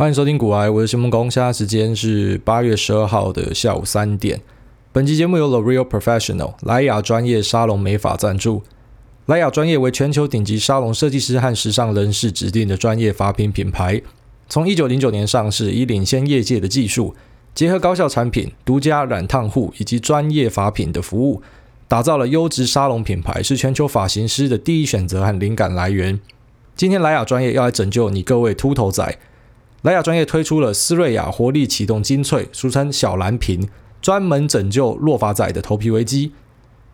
[0.00, 1.30] 欢迎收听股癌，我是新梦工。
[1.30, 4.40] 现在时间是八月十二号的下午三点。
[4.92, 8.62] 本期节目由 The Real Professional 莱雅专业沙龙美发赞助。
[9.26, 14.00] 莱雅专业为全球顶级沙龙设计师和时尚人士指定的专业发品品牌。
[14.48, 17.14] 从一九零九年上市，以领先业界的技术，
[17.54, 21.42] 结合高效产品、独家染烫护以及专业发品的服务，
[21.86, 26.18] 打造了优质沙龙品牌，是全球发型师的第一选择和灵感来源。
[26.74, 29.18] 今天莱雅专业要来拯救你各位秃头仔。
[29.82, 33.66] 莱雅专业推出了斯瑞雅活力启动精粹，俗称小蓝瓶，
[34.02, 36.32] 专门拯救落发仔的头皮危机。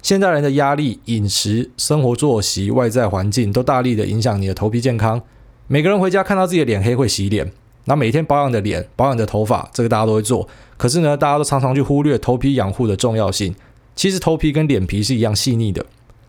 [0.02, 5.20] 现代人的压力、饮食、生活作息、外在环境都大力的影响你的头皮健康。
[5.66, 7.51] 每个人回家看到自己的脸黑会洗脸，
[7.87, 10.48] 那每天保养的脸、保养的头发，这个大家都会做。
[10.77, 13.53] 可是呢，大家都常常去忽略头皮养护的重要性。
[13.97, 15.84] 其实头皮跟脸皮是一样细腻的。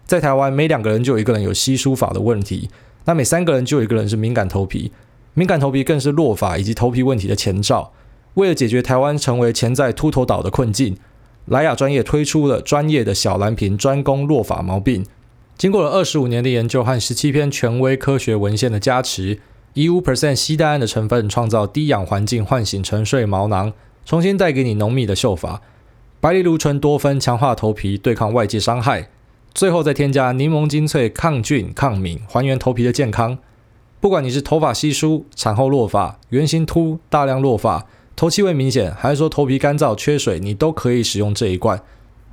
[0.08, 2.68] 在台湾，每两个人就有一个人有稀疏发的问题，
[3.06, 4.92] 那每三个人就有一个人是敏感头皮。
[5.38, 7.94] 敏感头皮更是落发以及头皮问题的前兆。
[8.34, 10.98] 为了解决台湾成为潜在秃头岛的困境，
[11.46, 15.06] 莱雅专业推出了专业的小蓝瓶，专攻落发毛病。
[15.56, 19.38] 经过了二十五年的研究和十七篇权威科学文献的加持，
[19.76, 23.72] 以五 percent 西戴胺的成分创造低氧环境，唤醒沉睡毛囊，
[24.04, 25.62] 重新带给你浓密的秀发。
[26.20, 29.10] 白藜芦醇多酚强化头皮，对抗外界伤害。
[29.54, 33.38] 最后再添加柠檬精粹，抗菌抗敏，还原头皮的健康。
[34.08, 41.84] 不管你是头发稀疏、产后落发、圆形秃、大量落发、头气味明显，还是说头皮干燥缺水，你都可以使用这一罐。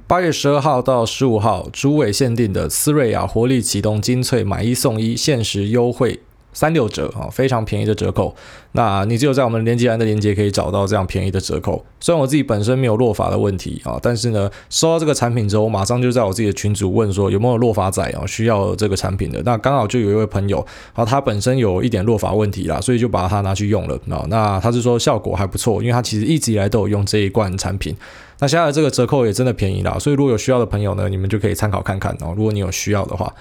[0.07, 6.21] 八月十二号到十五号，主委限定的思瑞雅活力启动精粹买一送一，限时优惠。
[6.55, 8.35] 三六折啊，非常便宜的折扣。
[8.73, 11.85] 那你只有在我们连接栏的连接可以找到这样便宜的折扣。
[12.01, 19.41] 虽然我自己本身没有落发的问题啊，但是呢，收到这个产品之后，我马上就在我自己的群组问说有没有落发仔啊需要这个产品的。
[19.45, 24.25] 那刚好就有一位朋友啊，他本身有一点落发问题啦，所以就把它拿去用了啊。
[24.29, 27.97] 那他是说效果还不错，因为他其实一直以来都有用这一罐产品。
[28.41, 32.35] 那现在这个折扣也真的便宜啦，所以如果有需要的朋友呢，你们就可以参考看看哦。
[32.37, 33.33] 如果你有需要的话。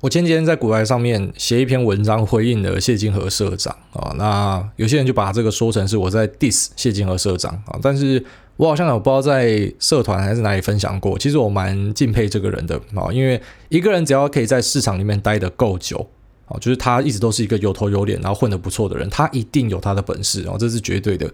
[0.00, 8.24] 我前几天在股癌上面写一篇文章回应了谢金河社长啊，那有些人就把这个说成是我在 diss 谢金河社长啊，但是
[8.56, 16.08] 我好像有不知道在社团还是哪里分享过，其实我蛮敬佩这个人的啊，因为一个人只要可以在市场里面待得够久
[16.46, 21.28] 啊，就是他一直都是一个有头有脸，然后混得不错的人，他一定有他的本事哦，这是绝对的。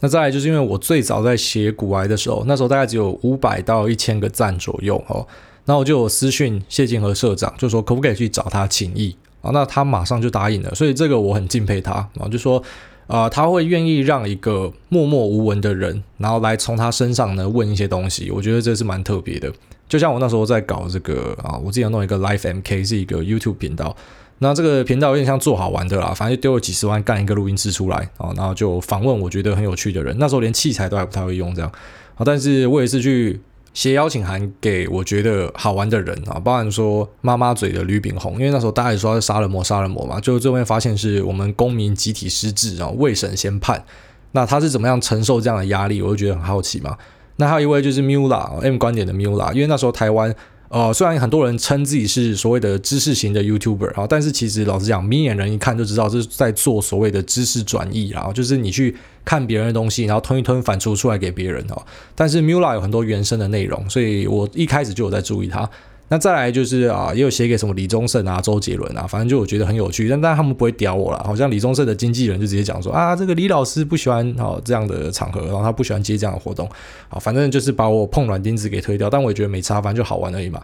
[0.00, 5.26] 那再来就是因为我最早在写古癌的时候，那时候大概只有五百到一千个赞左右哦。
[5.66, 9.50] 那我就有私讯谢金和社长，就说可不可以去找他请益啊？
[9.52, 12.28] 那他马上就答应了，所以这个我很敬佩他啊。
[12.30, 12.62] 就说
[13.06, 19.52] 啊、他会愿意让一个默默无闻的人，然后来从他身上呢问一些东西，我觉得这是蛮特别的。
[19.88, 23.96] 就像我那时候在搞这个啊，我之前弄一个 Life MK 是一个 YouTube 频道，
[24.38, 30.16] 那这个频道有点像做好玩的啦，反正就丢了几十万干一个录音室出来啊，然后就访问我觉得很有趣的人。
[30.20, 31.68] 那时候连器材都还不太会用这样
[32.14, 33.40] 啊，但是我也是去。
[33.72, 43.84] 写邀请函给我觉得好玩的人啊，包含说妈妈嘴的吕炳宏，因为那时候大家也说是杀人魔，杀人魔嘛，就最后面发现是我们公民集体失智啊，未审先判，
[44.32, 46.96] 那他是怎么样承受这样的压力，我就觉得很好奇嘛。
[47.36, 50.34] 那还有一位就是 Mula M 观点的 Mula，因为那时候台湾。
[50.70, 61.82] 呃，虽然很多人称自己是所谓的知识型的 YouTuber 啊，但是其实老实讲，明眼人一看就知道这是在做所谓的知识转移，然后就是你去看别人的东西，然后吞一吞反刍出来给别人哦。
[62.14, 65.68] 但是 Mula 有很多原生的内容，所以我一开始就有在注意它。
[66.12, 71.22] 那再来就是啊，也有写给什么李宗盛啊、周杰伦啊，反正就我觉得很有趣，但但他们不会屌我啦。
[71.24, 76.68] 好像李宗盛的经纪人就直接讲说啊，这个李老师不喜欢哦这样的场合，然后他不喜欢接这样的活动，
[77.08, 79.08] 啊，反正就是把我碰软钉子给推掉。
[79.08, 80.60] 但我也觉得没差，反正就好玩而已嘛。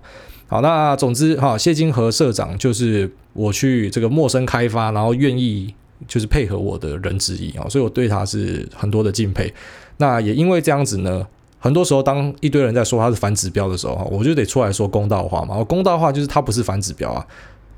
[0.49, 5.73] 好，那总之哈，谢金河社长就是我去这个陌生开发，然后愿意
[6.09, 9.55] 就是配合我的人之一啊，所以我对他是很多的敬佩。
[9.99, 11.25] 那也因为这样子呢。
[11.59, 15.63] 很多时候，当一堆人在说他是反指标的时候，我就得出来说公道话嘛。
[15.65, 17.27] 公道话就是他不是反指标啊。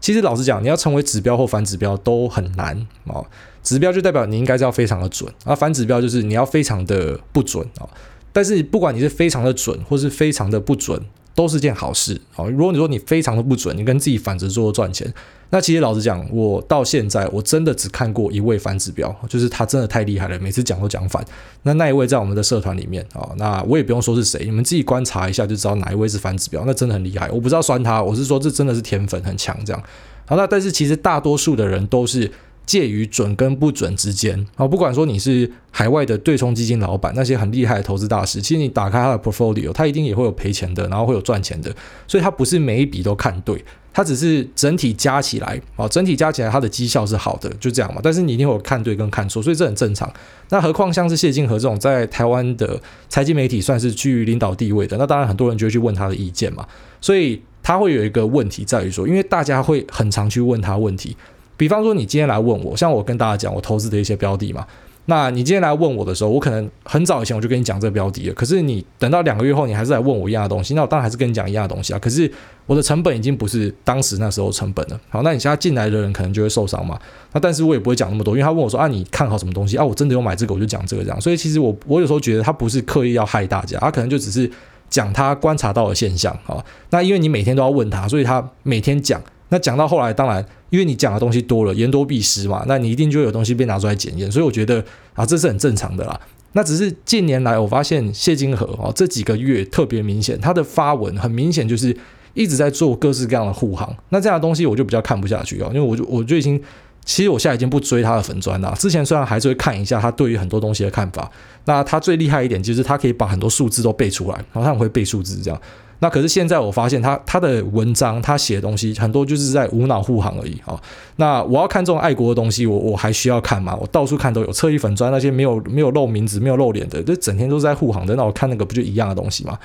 [0.01, 3.25] 其实老实讲，你要成为指标或反指标都很难啊。
[3.63, 7.89] 指标就代表你应该是要非常的准，而反指标就是你要非常的不准啊。
[8.33, 11.03] 但是不管你是非常的准或是非常的不准。
[11.39, 12.45] 都是件好事啊！
[12.47, 15.07] 如果你说你非常的不准，你跟自己反着做赚钱，
[15.51, 21.25] 那其实老实讲，我到现在我真的只看过一位反指标，就是他真的太厉害了，每次讲都讲反。
[21.63, 27.31] 那那一位在我们的社团里面啊，那我也不用说是谁，你们自己观察一下就知道哪一位是反指标，那真的很厉害。
[27.31, 29.81] 我不知道酸他，我是说这真的是天分很强这样。
[30.27, 32.29] 好，那但是其实大多数的人都是
[32.69, 41.75] 介于准跟不准之间啊，不管说你是海外的对冲基金老板，那些很厉害的投资大师，其实你打开他的 portfolio，他一定也会有赔钱的，然后会有赚钱的，
[42.07, 48.03] 所以他不是每一笔都看对，他只是整体加起来啊，整体加起来他的绩效是好的，就这样嘛。
[48.05, 50.13] 但是你一定会有看对跟看错，所以这很正常。
[50.51, 52.79] 那何况像是谢金河这种在台湾的
[53.09, 56.67] 财经媒体算是居于领导地位的，那当然很多人就会去问他的意见嘛。
[57.01, 61.17] 所以他会有一个问题在于说，因为大家会很常去问他问题。
[61.59, 64.65] 比方说，你今天来问我，像我跟大家讲我投资的一些标的嘛，
[65.07, 68.35] 那你今天来问我的时候，我可能很早以前我就跟你讲这标的了。
[68.35, 71.99] 可是你等到两个月后，你还是来问我一样的东西，那我当然还是跟你讲一样的东西啊。
[71.99, 72.31] 可是
[72.67, 75.01] 我的成本已经不是当时那时候成本了。
[75.09, 76.97] 好，那你现在进来的人可能就会受伤嘛。
[77.33, 79.85] 那但是我也不会讲那么多，因为他问我说啊，你看好什么东西啊？
[79.85, 81.21] 我真的有买这个，我就讲这个这样。
[81.21, 84.49] 所以其实我我有时候觉得他不是刻意要害大家，他可能就只是
[84.89, 86.63] 讲他观察到的现象啊。
[86.91, 89.21] 那因为你每天都要问他，所以他每天讲。
[89.51, 94.85] 那讲到后来，当然，因为你讲的东西多了，言多必失嘛，那你一定就有东西被拿出来检验，所以我觉得
[95.15, 96.21] 啊，这是很正常的啦。
[96.53, 101.97] 那只是近年来，我发现谢金河哦，这几个月特别明显，他的发文很明显就是
[102.35, 103.95] 一直在做各式各样的护航。
[104.09, 106.61] 那这样的东西我就比较看不下去哦，因为我就我就已经，
[107.05, 108.75] 其实我现在已经不追他的粉专了。
[108.79, 111.31] 之前虽然还是会看一下他对于很多东西的看法，
[111.65, 115.61] 那他最厉害一点就是他可以把很多数字都背出来，然后他很会背数字这样。
[116.01, 120.81] 那可是现在我发现他他的文章他写的东西很多就是在无脑护航而已啊。
[121.17, 123.77] 那我要看这种爱国的东西，我我还需要看吗？
[123.81, 128.15] 我到处看都有车衣粉砖那些没有没有露名字、没有露脸的，就整天都是在护航的。
[128.15, 129.59] 那我看那个不就一样的东西吗？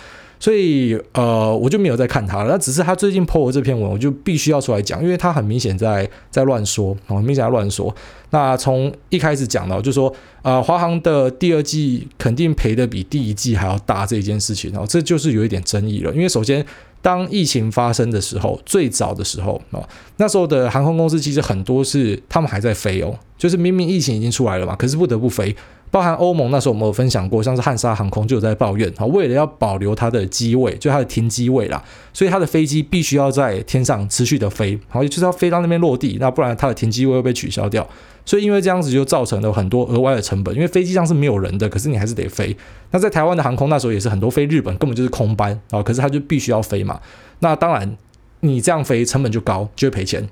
[0.44, 2.52] 所以呃，我就没有再看他了。
[2.52, 7.96] 那只是他最近 po 的这篇文，我就必须要出来讲，因为他很明显在在乱说，很明显在乱说。
[8.32, 16.14] 那从一开始讲到，就说呃，华航的第二季肯定赔的比第一季还要大这一件事情，然后这就是有一点争议了。
[16.14, 16.66] 因为首先，
[17.02, 19.80] 当疫情发生的时候，最早的时候啊，
[20.18, 25.56] 那时候的航空公司其实很多是他们还在飞哦，就是明明疫情已经出来了嘛，可是不得不飞。
[25.94, 37.88] 包含欧盟那时候我们有分享过，像是汉莎航空就有在抱怨啊，为了要保留它的机位，就它的停机位啦，所以它的飞机必须要在天上持续的飞，好，就是要飞到那边落地，那不然它的停机位会被取消掉。
[38.26, 42.58] 所以因为这样子就造成了很多额外的成本，因为飞机上是没有人的，可是你还是得飞。
[42.90, 47.00] 那在台湾的航空那时候也是很多飞日本根本就是空班啊，可是它就必须要飞嘛。
[47.42, 47.96] 那当然
[48.40, 50.28] 你这样飞成本就高，就会赔钱。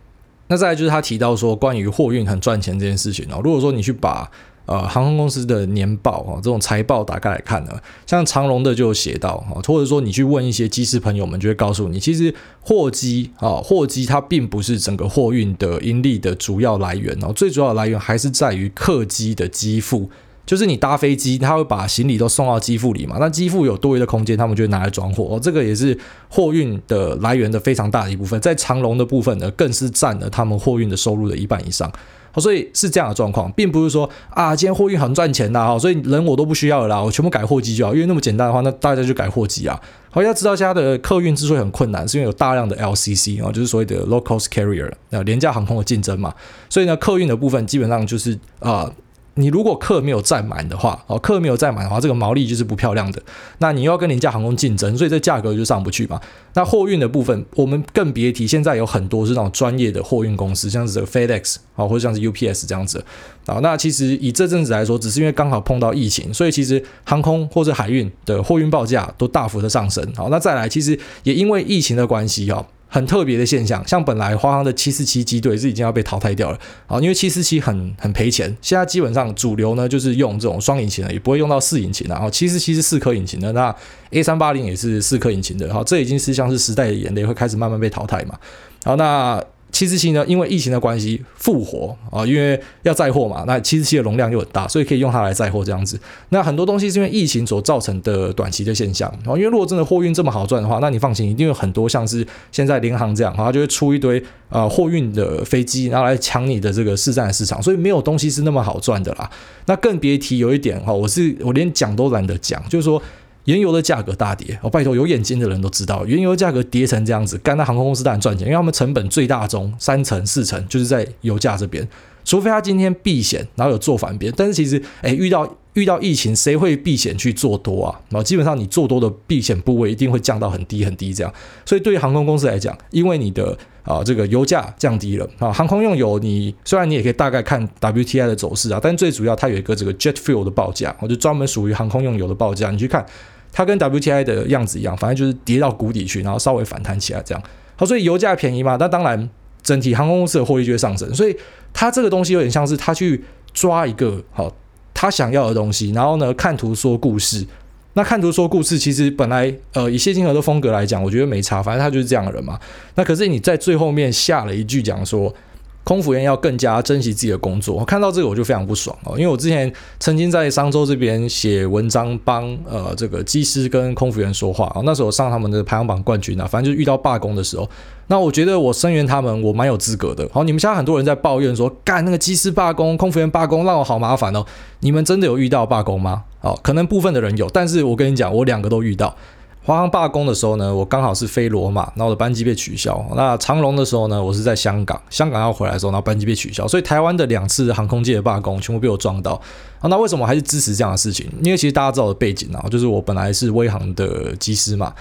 [0.48, 4.30] 那再来就是他提到说关于货运很赚钱这件事情啊，如果说你去把
[4.72, 7.72] 呃，航空公司的年报啊，这种财报打开来看呢，
[8.06, 20.10] 像长龙的就写到啊，或者说你去问一些机师朋友们，就会告诉你，其实货机啊，货机它并不是整个货运的盈利的主要来源哦，最主要的来源还是在于客机的机腹，
[20.46, 25.98] 就是你搭飞机，他会把行李都送到机腹里嘛，那机腹有多余的空间，他们就会拿来装货哦，这个也是
[26.30, 31.92] 货运的来源的非常大的一部分，在长龙的部分呢，更是占了他们货运的收入的一半以上。
[32.40, 39.80] 所以是这样的状况，并不是说啊，今天货运很赚钱呐，哈，所以人我都不需要了啦，我全部改货机就好，因为那么简单的话，那大家就改货机啊。
[40.10, 46.34] 好，要知道现在的客运之所以很困难，是因为有大量的 LCC 啊，就是所谓的 low cost carrier 啊，廉价航空的竞争嘛，
[46.70, 48.92] 所以呢，客运的部分基本上就是啊。
[49.36, 53.22] 你如果客没有占满的话，哦，客没有占满的话，这个毛利就是不漂亮的。
[53.60, 56.20] 那你又要跟廉价航空竞争，所以这价格就上不去嘛。
[56.54, 63.04] 那货运的部分，我们更别提，现在有很多是那种专业的货运公司，像是 FedEx 啊，或者像是 UPS 这样子
[63.46, 63.60] 啊。
[63.64, 70.06] 那其实以这阵子来说，只是因为刚好碰到疫情，所以其实航空或者海运的货运报价都大幅的上升。
[70.16, 72.66] 好，那再来，其实也因为疫情的关系啊。
[72.94, 78.54] 很特别的现象，像本来华航的七四七机队是已经要被淘汰掉了啊，因为七四七很很赔钱。
[78.62, 82.14] 现在基本上主流呢就是用这种双引擎的，也不会用到四引擎的。
[82.14, 83.74] 然后七四七是四颗引擎的，那
[84.10, 85.74] A 三八零也是四颗引擎的。
[85.74, 88.38] 好，这已经是像是时代的眼泪，会开始慢慢被淘汰嘛。
[88.84, 89.42] 好，那。
[89.72, 96.00] 七四七呢，因为疫情的关系复活啊，因为要载货嘛，那七四七的容量又很大，所以可以用它来载货这样子。
[96.30, 109.30] 那很多东西是因为疫情所造成的短期的现象啊，因为如果真的货运这么好赚的话，那你放心，一定有很多像是现在联航这样，它就会出一堆呃货运的飞机，然后来抢你的这个市占市场，所以没有东西是那么好赚的啦。
[109.66, 113.02] 那更别提有一点哈，我是我连讲都懒得讲，就是说。
[113.46, 121.88] 原油的价格大跌，我、哦、拜托有眼睛的人都知道，原油价格跌成这样子，干那航空公司当然赚钱，因为他们成本最大中三成四成就是在油价这边，
[122.24, 128.00] 除非他今天避险，然后有做反边，但是其实，诶，遇到遇到疫情，谁会避险去做多啊？
[128.10, 131.34] 然后基本上你做多的避险部位一定会降到很低很低这样，
[131.66, 143.04] 所以对于航空公司来讲，因为你的啊这个油价降低了啊，航空用油你虽然你也可以大概看 WTI 的走势啊，但最主要它有一个这个 Jet Fuel 的报价，我就专门属于航空用油的报价，你去看。
[143.52, 147.44] 它跟 WTI 的样子一样，反正就是跌到谷底去，然后稍微反弹起来这样。
[147.76, 149.30] 好，所以油价便宜嘛，那当然
[149.62, 151.14] 整体航空公司的获利就会上升。
[151.14, 151.36] 所以
[151.74, 154.52] 他这个东西有点像是他去抓一个好
[154.94, 157.46] 他想要的东西，然后呢看图说故事。
[157.94, 162.60] 那看图说故事，其实本来呃以谢金河的风格来讲，我觉得没差，反正他就是这样的人嘛。
[162.96, 165.34] 那可是你在最后面下了一句讲说。
[165.84, 167.76] 空服员要更加珍惜自己的工作。
[167.76, 177.68] 我看到这个我就非常不爽哦，因为我之前曾经在商周这边写文章帮呃这个机师跟空服员说话啊，那时候上他们的排行榜冠军啊，反正就遇到罢工的时候，
[178.08, 180.28] 那我觉得我声援他们，我蛮有资格的。
[180.32, 184.46] 好，你们现在很多人在抱怨说，干那个机师罢工、空服员罢工，让我好麻烦哦。
[184.82, 186.24] 你们真的有遇到罢工吗？
[186.40, 189.16] 好，可能部分的人有，但是我跟你讲，我两个都遇到。
[189.64, 193.06] 华航罢工的时候呢，我刚好是飞罗马，然后我的班机被取消。
[193.16, 196.68] 那长龙的时候呢，我是在香港，香港要回来的时候，然后班机被取消。
[196.68, 199.40] 所以台湾的两次航空界的罢工全部被我撞到。
[199.80, 201.28] 啊，那为什么我还是支持这样的事情？
[201.44, 204.92] 因为其实大家知道我的背景啊，就是我本来是威航的机师嘛。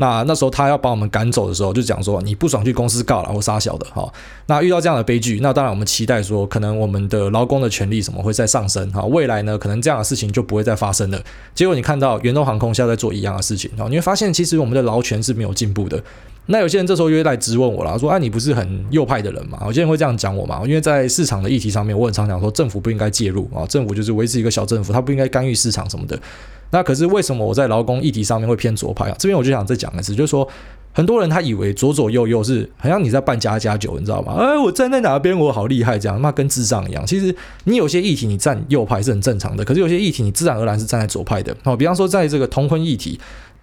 [0.00, 4.10] 那那时候他要把我们赶走的时候，就讲说你不爽去公司告了，或杀小的哈。
[4.46, 9.04] 那遇到这样的悲剧，那当然我们期待说，可能我们的劳工的权利什么会再上升哈。
[9.04, 11.22] 未来呢，可能这样的事情就不会再发生了。
[11.54, 16.02] 结果你看到远东航空现在在做一样的事情，你会发现其实我们的劳权是没有进步的。
[16.46, 19.60] 那有些人这时候又会来质问我了，说啊，你不是很右派的人嘛？
[19.66, 20.62] 有些人会这样讲我嘛？
[20.64, 26.18] 因为在市场的议题上面，我很常讲说政府不应该介入啊，政府就是维持一个小政府，他不应该干预市场什么的。
[26.70, 29.16] 那可是为什么我在劳工议题上面会偏左派啊？
[29.18, 30.46] 这边我就想再讲一次，就是说
[30.92, 34.34] 很多人他以为左左右右是好像你在办家家酒，你知道吗？
[34.38, 37.04] 哎，我站在哪边我好厉害，这样那跟智障一样。
[37.06, 37.34] 其实
[37.64, 41.56] 你有些议题你站右派是很正常的，可是有些议题你自然而然是站在左派的。
[41.62, 43.20] 好，比方说在这个同婚议题。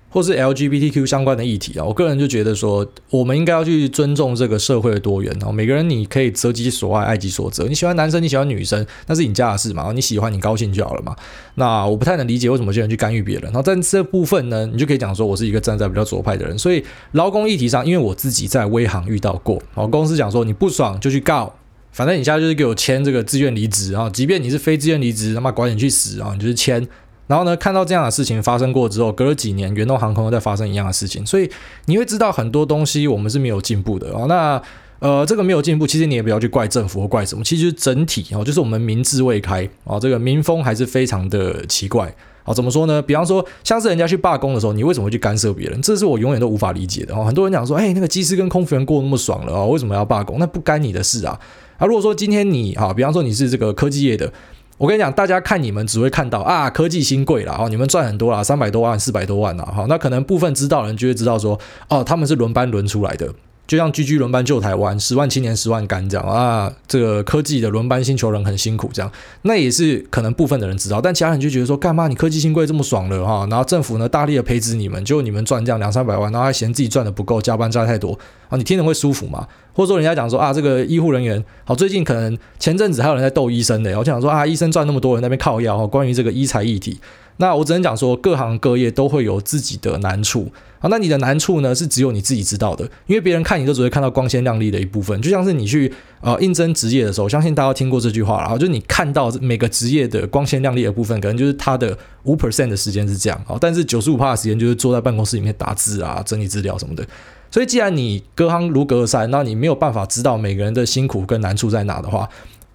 [0.10, 5.52] 或是 LGBTQ 相关的议题啊，我个人就觉得说，我们应该要去尊重这个社会的多元哦。
[5.52, 7.66] 每个人你可以择己所爱，爱己所择。
[7.68, 9.92] 你喜欢男生，你喜欢女生，那是你家的事嘛。
[9.94, 11.16] 你喜欢，你高兴就好了嘛。
[11.56, 13.44] 那我不太能理解为什么有些人去干预别人。
[13.44, 16.58] 然后在这部分呢，你就可以讲说我是一个站在比较左派的人。
[16.58, 21.54] 所以劳工议题上，因为我自己在威航遇到过，哦，公司讲说你不爽就去告，
[21.92, 26.88] 反正你现在就是给我签这个自愿离职啊，即便你是非自愿离职，他妈管你去死啊，你就是签。
[27.28, 31.50] 然后呢，看到这样的事情发生过之后，隔了几年，圆通航空又在发生一样的事情，所以
[31.86, 34.26] 你会知道很多东西我们是没有进步的哦。
[34.28, 34.62] 那
[35.00, 42.12] 呃，这个没有进步，其实你也不要去怪政府或怪什么，其实整体哦，就是我们民智未开哦，这个民风还是非常的奇怪
[42.46, 42.54] 哦。
[42.54, 43.02] 怎么说呢？
[43.02, 45.82] 比方说，像是人家去罢工的时候，你为什么会去干涉别人？
[45.82, 47.24] 这是我永远都无法理解的哦。
[47.24, 50.40] 很多人讲说，哎，那个机师跟空服员过那么爽了哦，为什么要罢工？
[50.40, 51.40] 那不干你的事啊。
[51.78, 54.32] 啊，如果说今天你哈，比方说你是这个科技业的。
[54.78, 63.34] 我跟你讲，大家看你们只会看到啊，科技新贵了哦，你们赚很多啦，三百多万、四百多万了哈，那可能部分知道人就会知道说，哦，他们是轮班轮出来的。
[63.68, 73.46] 就像 GG 轮班救台湾，十万青年十万干这样啊，这个科技的轮班星球人很辛苦这样，那也是可能部分的人知道，但其他人就觉得说，干嘛你科技新贵这么爽了哈？
[73.50, 79.46] 然后政府呢大力的培植你们，就你们赚这样两三百万，然后还嫌自己赚的不够，加班加太多啊，你听着会舒服吗？
[79.74, 86.98] 或者说人家讲说啊，这个医护人员好，最近可能前阵子还有人在斗医生的，我就想说啊，医生赚那么多人那边靠药哈，关于这个医材议题。
[87.38, 90.88] 那我只能讲说，各行各业都会有自己的难处啊。
[90.90, 95.22] 那你的难处呢，是只有你自己知道的，因为别人看你都只会看到光鲜亮丽的一部分。
[95.22, 95.92] 就像是你去
[96.22, 107.06] 呃应征职业的时候，相信大家听过这句话啦，就是你看到每个职业的光鲜亮丽的部分，可能就是他的五 percent 的时间是这样啊，但是九十五趴的时间就是坐在办公室里面打字啊、整理资料什么的。
[107.50, 112.28] 所以既然你隔行如隔山，那你没有办法知道每个人的辛苦跟难处在哪的话。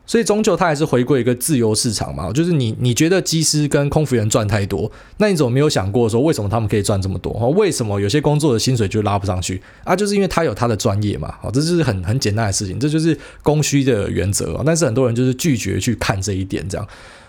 [0.05, 7.33] 所以终究他还是回归一个自由市场嘛，就是你你觉得机师跟空服员赚太多，那你怎么没有想过说为什么他们可以赚这么多？
[7.51, 9.95] 为什么有些工作的薪水就拉不上去啊？
[9.95, 14.61] 就是因为他有他的专业嘛，好，这就是很很简单的事情，这就是供需的原则。
[14.67, 16.87] 但是很多人就是拒绝去看这一点，这样。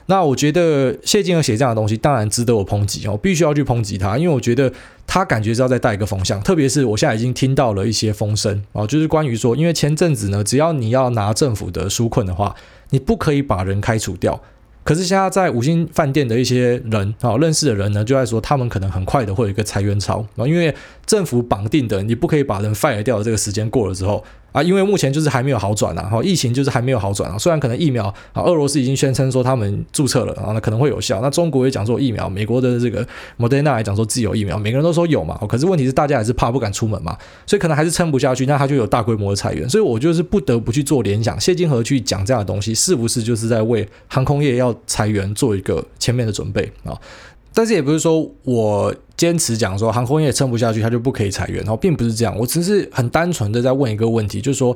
[0.08, 4.72] 那我觉得谢金河写这样的东西，当然值得我抨击，我必须要去抨击他，因为我觉得
[5.08, 12.54] 他感觉是要再带一个风向，特别是我现在已经听到了一些风声啊，就是关于说，因为前阵子呢，只要你要拿政府的纾困的话，
[12.90, 14.42] 你不可以把人开除掉。
[14.84, 24.22] 可是现在在五星饭店的一些人啊，认识的人呢，就在说他们可能很快的会有一个裁员潮啊，因为政府绑定的，你不可以把人 fire 掉的这个时间过了之后。
[24.54, 27.38] 啊，因为目前就是还没有好转啊，哈，疫情就是还没有好转啊。
[27.38, 31.20] 虽然可能疫苗啊，俄罗斯已经宣称说他们注册了啊，那可能会有效。
[31.22, 33.06] 那中国也讲说疫苗，美国的这个
[33.36, 35.38] 莫德纳也讲说自己有疫苗，每个人都说有嘛。
[35.50, 39.68] 可是问题是大家还是怕不敢出门嘛，所以可能还是撑不下去，那他就有大规模的裁员。
[39.68, 46.94] 所以我就是不得不去做联想，谢金河去讲这样的东西，是不是就是在为航空业要裁员做一个前面的准备啊？
[47.54, 52.38] 但是也不是说我坚持讲说航空业撑不下去，它就不可以裁员，然后并不是这样。
[52.38, 54.76] 我只是很单纯的在问一个问题，就是说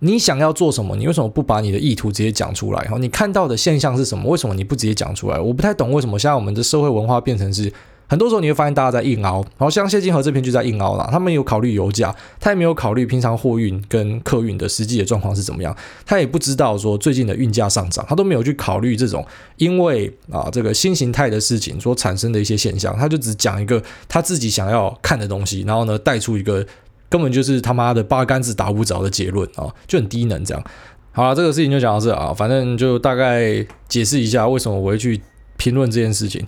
[0.00, 0.94] 你想要做什么？
[0.94, 2.82] 你为什么不把你的意图直接讲出来？
[2.82, 4.30] 然后，你看到的现象是什么？
[4.30, 5.40] 为什么你不直接讲出来？
[5.40, 7.72] 我不太懂为什么现在我们的社会文化变成是
[8.08, 19.24] 很多时候你会发现大家在硬凹，然后像谢金河这边就在硬凹啦，他们有考虑油价，他也没有考虑平常货运跟客运的实际的状况是怎么样，他也不知道说最近的运价上涨，他都没有去考虑这种
[19.58, 26.66] 因为啊这个新形态的事情所产生的一些现象，他就只讲一个他自己想要看的东西，然后呢带出一个
[27.10, 30.64] 根本就是他妈的八竿子打不着的结论啊，就很低能这样。
[31.12, 35.20] 好了，这个事情就讲到这啊，反正就大概解释一下为什么我会去
[35.58, 36.42] 评论这件事情。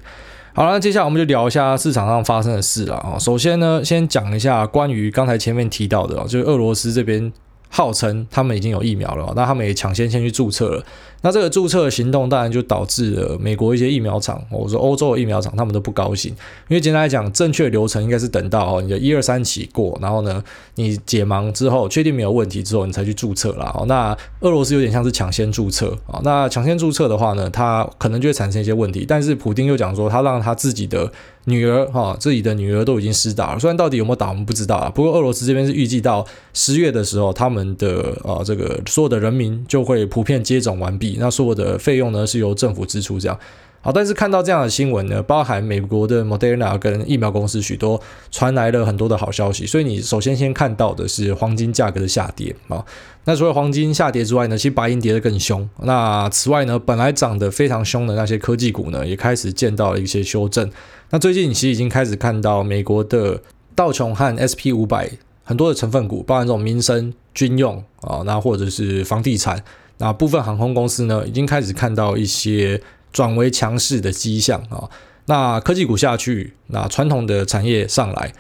[0.55, 3.19] 好了，那接下来我们就聊一下市场上发生的事了啊。
[3.19, 7.33] 首先呢，先讲一下关于刚才前面提到的，就是俄罗斯这边。
[7.71, 10.85] 号称他们已经有疫苗了，那他们也抢先先去注册了。
[11.23, 16.33] 那这个注册的行动当然就导致了美国一些疫苗厂，或者说欧洲的疫苗厂，他们都不高兴。
[16.69, 20.43] 因为简单来讲，正确流程应该是等到你的一二三期过，然后呢
[20.77, 23.85] 你解盲之后确定没有问题之后，你才去注册啦。
[23.87, 26.21] 那俄罗斯有点像是抢先注册啊。
[26.25, 29.05] 那抢先注册的话呢，它可能就会产生一些问题。
[29.07, 31.13] 但是普丁又讲说，他让他自己的。
[31.51, 34.89] 女儿哈，自己的女儿都已经施打了，虽然到底有没有打我们不知道啊。
[34.89, 43.39] 不过俄罗斯这边是预计到十月的时候，他们的呃这个所有的人民就会普遍接种完毕，那所有的费用呢是由政府支出这样。
[43.83, 47.99] 好，但是看到这样的新闻呢，包含美国的 Moderna 跟疫苗公司许多
[48.31, 52.85] 传来了很多的好消息，所以你首先先看到的是黄金价格的下跌啊。
[53.25, 55.67] 那除了黄金下跌之外呢，其实白银跌得更凶。
[55.79, 60.71] 那此外呢，本来涨得非常凶的那些科技股呢，也开始见到了一些修正。
[61.09, 63.41] 那最近其实已经开始看到美国的
[63.75, 65.11] 道琼和 SP 五百
[65.43, 69.65] 很多的成分股，包含这种民生、军用啊，那或者是房地产，
[69.97, 72.79] 那部分航空公司呢，已经开始看到一些。
[73.13, 74.89] 转为强势的迹象啊，
[75.27, 78.33] 那科技股下去，那传统的产业上来，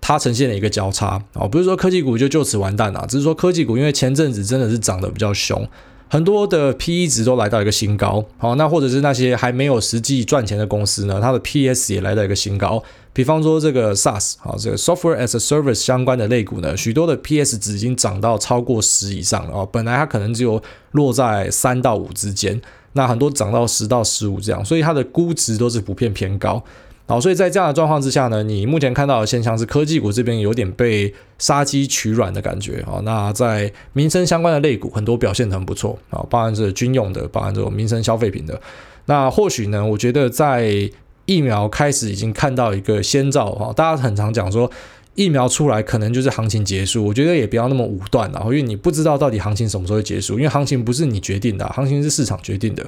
[0.00, 5.68] 它呈现了一个交叉啊，不是说科技股就就此完蛋了，只是说科技股因为前阵子真的是涨得比较凶，
[6.08, 20.62] 很多的 PE 值都来到一个新高，好，那或者是那些还没有实际赚钱的公司呢，它的 PS 也来到一个新高，比方说这个 SaaS 啊，这个 Software as a Service 相关的类股呢，许多的 PS 值已经涨到超过十以上了啊，本来它可能只有
[20.92, 22.60] 落在三到五之间。
[22.94, 26.62] 那很多涨到十到十五这样，所以它的估值都是普遍偏高。
[27.06, 33.00] 好，所以在这样的状况之下呢，你目前看到的现象是科技股这边有点被杀鸡取卵的感觉啊。
[33.02, 38.58] 那在民生相关的类股，很多表现得很不错啊，包含是军用的，包含这种民生消费品的。
[39.06, 40.90] 那或许呢，我觉得在
[41.26, 44.70] 疫苗开始已经看到一个先兆啊，大家很常讲说。
[45.14, 52.84] 疫苗出来可能就是行情结束，我觉得也不要那么武断了，因为你不知道到底行情什么时候会结束，因为行情不是你决定的，行情是市场决定的。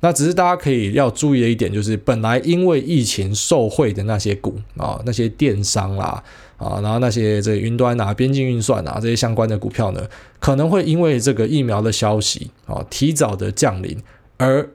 [0.00, 6.22] 那只是大家可以要注意的一点，就是本来因为疫情受惠的那些股啊，那些电商啦
[6.56, 10.06] 啊，然后那些这个云端啊、边境运算啊这些相关的股票呢，
[10.38, 13.98] 可能会因为这个疫苗的消息啊提早的降临
[14.38, 14.68] 而。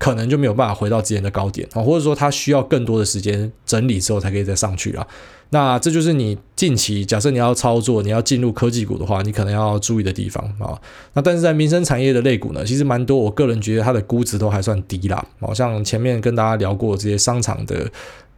[0.00, 5.06] 可能就没有办法回到之前的高点啊，或者说它需要更多的时间整理之后才可以再上去啊。
[5.52, 10.78] 那这就是你近期假设你要操作，你要进入科技股的话，你可能要注意的地方啊。
[11.12, 15.26] 那但是在民生产业的类股呢，其实蛮多，我个人觉得它的估值都还算低啦。
[15.40, 17.90] 好像前面跟大家聊过这些商场的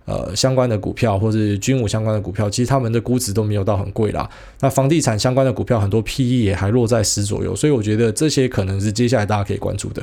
[0.06, 4.28] 呃相关的股票，或是军武相关的股票，其实他们的估值都没有到很贵啦。
[4.60, 10.02] 那房地产相关的股票，很多 PE 也还落在十左右，所以我觉得这些可能是接下来大家可以关注的。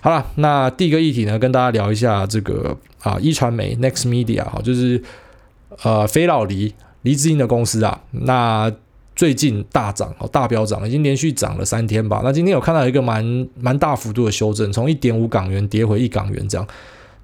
[0.00, 5.00] 好了，那第一个议题呢，跟大家聊一下这个啊，一传媒 Next Media 哈，就是
[5.82, 8.72] 呃，斐老黎黎智英的公司啊，那
[9.16, 12.20] 最近大涨哦，大飙涨，已经连续涨了三天吧。
[12.24, 16.66] 那今天有看到一个蛮蛮大幅度的修正，从一点五港元跌回一港元这样。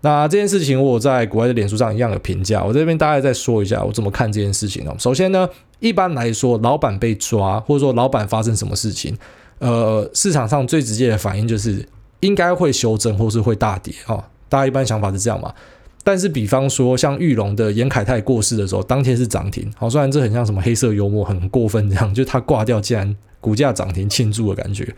[0.00, 4.94] 那这件事情我在国外的脸书上一样有评价，我这边大概再说一下我怎么看这件事情哦。
[4.98, 5.48] 首先呢，
[5.80, 9.16] 一般来说，老板被抓或者说老板发生什么事情，
[9.58, 11.86] 呃，市场上最直接的反应就是。
[12.20, 15.54] 应该会修正，或是会大跌啊、大家一般想法是这样嘛？
[16.08, 19.70] 但是，比方说像玉龙的严凯泰过世的时候，当天是涨停。
[19.76, 24.88] 好、虽然这很像什么黑色幽默，很过分这样， 就他挂掉，竟然股价涨停庆祝的感觉。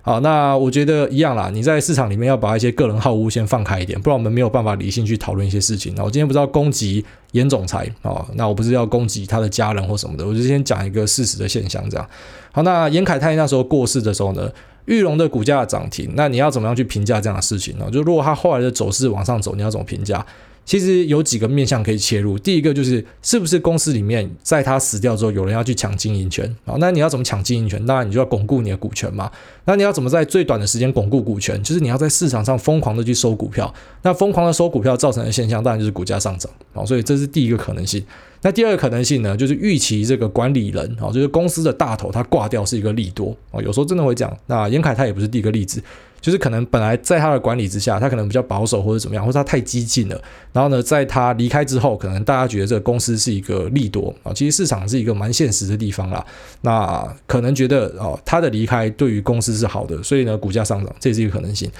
[0.00, 1.50] 好，那我觉得一样啦。
[1.52, 5.92] 你在市场里面要把一些个人好恶先放开一点，不然我们没有办法理性去讨论一些事情。
[5.98, 12.08] 那我今天不是要攻击严总裁、哦，那我不是要攻击他的家人或什么的，我就先讲一个事实的现象这样。
[12.52, 14.50] 好，那严凯泰那时候过世的时候呢，
[14.86, 17.86] 玉龙的股价涨停，那你要怎么样去评价这样的事情呢？
[17.92, 20.24] 就如果他后来的走势往上走，你要怎么评价？
[20.64, 22.38] 其实有几个面向可以切入。
[22.38, 26.76] 第一个就是是不是公司里面在他死掉之后，有人要去抢经营权啊？
[26.78, 27.84] 那你要怎么抢经营权？
[27.84, 29.30] 当然你就要巩固你的股权嘛。
[29.66, 31.62] 那你要怎么在最短的时间巩固股权？
[31.62, 33.72] 就是你要在市场上疯狂的去收股票。
[34.02, 36.84] 那疯狂的收股票造成的现象，当然就是股价上涨啊。
[36.84, 38.02] 所以这是第一个可能性。
[38.42, 43.60] 那第二个可能性呢，就是预期这个管理人啊，就是公司的大头他挂掉是一个利多啊。
[43.60, 44.38] 有时候真的会这样。
[44.46, 45.82] 那严凯他也不是第一个例子。
[46.24, 50.18] 就是可能本来在他的管理之下，他可能比较保守或者怎么样，或者他太激进了。
[50.54, 56.24] 然后呢，在他离开之后，可能大家觉得这个公司是一个利多啊，其实市场是一个蛮现实的地方啦。
[56.62, 61.70] 那可能觉得哦，他的离开对于公司是好的，所以呢，股价上涨，这是一个可能性。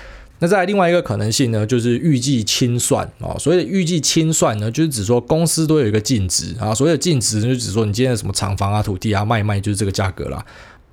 [0.40, 3.38] 那再来另外一个可能性呢，就是预计清算啊。
[3.38, 6.74] 所谓的预计清算呢，就是指说公司都有一个净值啊。
[6.74, 10.44] 所谓的净值呢，就指说你今天的什么厂房啊、土地啊卖卖，就是这个价格啦。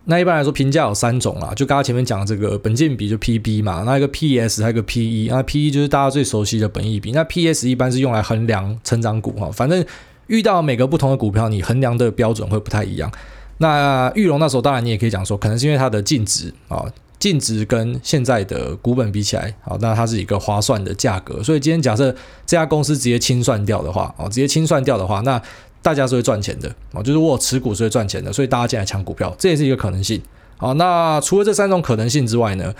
[0.05, 9.51] 那一般来说，评价有三种啦，就刚刚前面讲的这个本金比就 PB 嘛，那一个 PS 还有一个 PE，那 PE 就是大家最熟悉的本益比，那 PS 一般是用来衡量成长股哈。
[9.51, 9.85] 反正
[10.27, 13.11] 遇到每个不同的股票，你衡量的标准会不太一样。
[13.59, 16.83] 那玉龙那时候，当然你也可以讲说，可能是因为它的净值啊。
[17.19, 21.43] 净值跟现在的股本比起来，好，那它是一个划算的价格。
[21.43, 22.11] 所以今天假设
[22.47, 25.39] 这家公司直接清算掉的话，哦，直接清算掉的话，那
[25.81, 30.21] 大家是会赚钱的，哦，就是我持股是会赚钱的，所以大家进来抢股票，这也是一个可能性。
[30.57, 32.73] 好，那除了这三种可能性之外呢？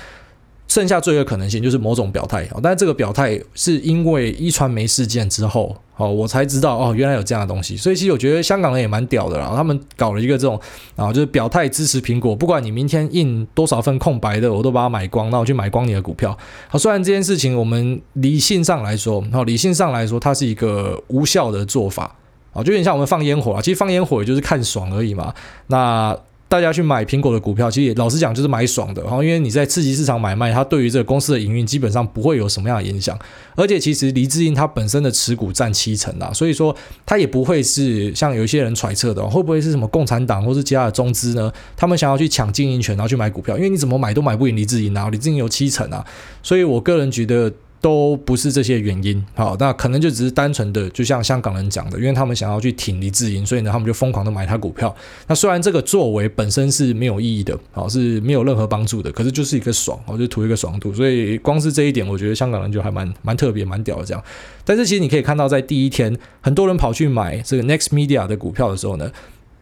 [0.68, 7.76] 剩下最后一个可能性就是某种表态啊，但是这个表态是因为一传媒事件之后，哦，我才知道哦，原来有这样的东西。
[7.76, 10.58] 所以其实我觉得香港人也蛮屌的啦，他们搞了一个这种
[10.96, 16.38] 啊，就是表态支持苹果，不管你明天印多少份空白的，我都把它买光，那我去买光你的股票。
[16.70, 22.16] 好，虽然这件事情我们理性上来说，好，理性上来说它是一个无效的做法，
[22.54, 25.34] 啊，就有点像我们放烟火啊，其实放烟火也就是看爽而已嘛。
[25.68, 26.18] 那
[26.50, 33.18] 大家去买苹果的股票，其实老实讲就是买爽的，然后因为你在刺激市场买卖，它对于这个公司的营运基本上不会有什么样的影响。
[33.56, 41.50] 而且其实黎智英他本身的持股占七成啊，所以说他也不会是像有一些人揣测的，会不会是什么共产党或是其他的中资呢？
[41.78, 46.06] 他们想要去抢经营权，然后去买股票，因为你怎么买都买不赢黎智英啊，黎智英有七成啊，
[46.44, 47.50] 所以我个人觉得。
[47.82, 54.96] 都不是这些原因，好，那可能就只是单纯的，就像香港人讲的，因为他们想要去挺黎智英，所以呢，他们就疯狂的买他股票。
[55.28, 60.94] 那虽然这个作为本身是没有意义的，好，是没有任何帮助的，可是就是一个爽，我就图一个爽度。
[60.94, 64.24] 所以光是这一点，我觉得香港人就还蛮蛮特别、蛮屌的这样。
[64.64, 69.12] 但是其实你可以看到，在第一天，很多人跑去买这个 Next Media 的股票的时候呢。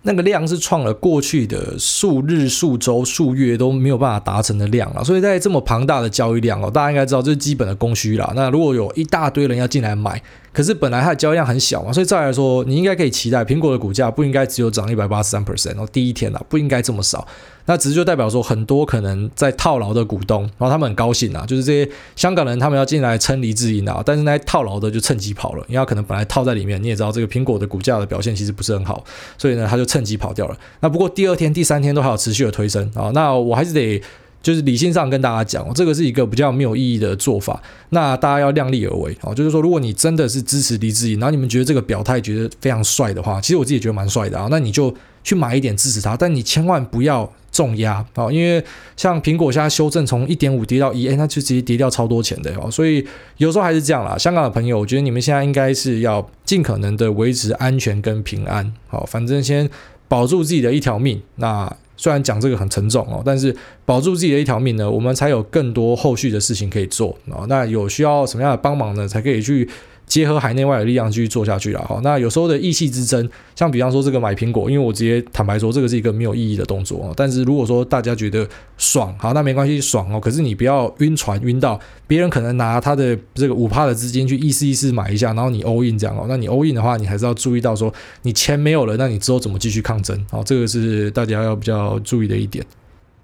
[0.04, 8.32] 那个量是创了过去的数日、数周、数月都没有办法达成的量了，所以在这么庞大的交易量哦，大家应该知道这是基本的供需啦。
[8.36, 17.28] 那如果有一大堆人要进来买，可是本来它的交易量很小嘛，所以再来说，你应该可以期待苹果的股价不应该只有涨一百八十三 percent 哦，第一天啊，不应该这么少。
[17.66, 29.04] 那只是就代表说，很多可能在套牢的股东，然后他们很高兴啊，就是这些香港人他们要进来撑黎智英啊，但是那些套牢的就趁机跑了，因为他可能本来套在里面，你也知道这个苹果的股价的表现其实不是很好，
[29.38, 30.58] 所以呢他就趁机跑掉了。
[30.80, 34.02] 那不过第二天、第三天都还有持续的推升啊，那我还是得。
[34.42, 37.62] 就是理性上跟大家讲，哦这个是一个比较没有意义的做法。
[37.90, 39.36] 那大家要量力而为哦。
[39.36, 44.48] 就是说，如果你真的是支持黎智英，然后你们觉得这个表态觉得非常帅的话，其实我自己也觉得蛮帅的啊。
[44.50, 48.64] 那你就去买一点支持他，但你千万不要重压啊，因为
[48.96, 52.72] 像苹果现在修正从一点五跌到一，哎，那就直接跌掉超多钱的哦。
[52.72, 53.06] 所以
[53.38, 54.18] 有时候还是这样啦。
[54.18, 58.72] 香港的朋友，我觉得你们现在应该是要尽可能的维持安全跟平安。
[58.88, 59.70] 好，反正先
[60.08, 61.22] 保住自己的一条命。
[61.36, 61.76] 那。
[62.00, 67.44] 虽然讲这个很沉重哦，但是保住自己的一条命呢，我们才有更多后续的事情可以做啊。
[67.50, 69.06] 那有需要什么样的帮忙呢？
[69.06, 69.68] 才可以去。
[70.10, 72.02] 结合海内外的力量继续做下去了哈。
[72.04, 77.14] 那有时候的意气之争，像比方说这个买苹果，因为我直接坦白说，这个是一个没有意义的动作。
[77.16, 78.46] 但是如果说大家觉得
[78.78, 80.20] 爽，好，那没关系，爽哦。
[80.20, 86.26] 可是你不要晕船晕到别人可能拿他的这个五趴的资金去意思意思买一下，然后你 all in 这样哦。
[86.28, 87.94] 那你 all in 的话，你还是要注意到说
[88.24, 90.20] 你钱没有了，那你之后怎么继续抗争？
[90.32, 92.66] 好，这个是大家要比较注意的一点。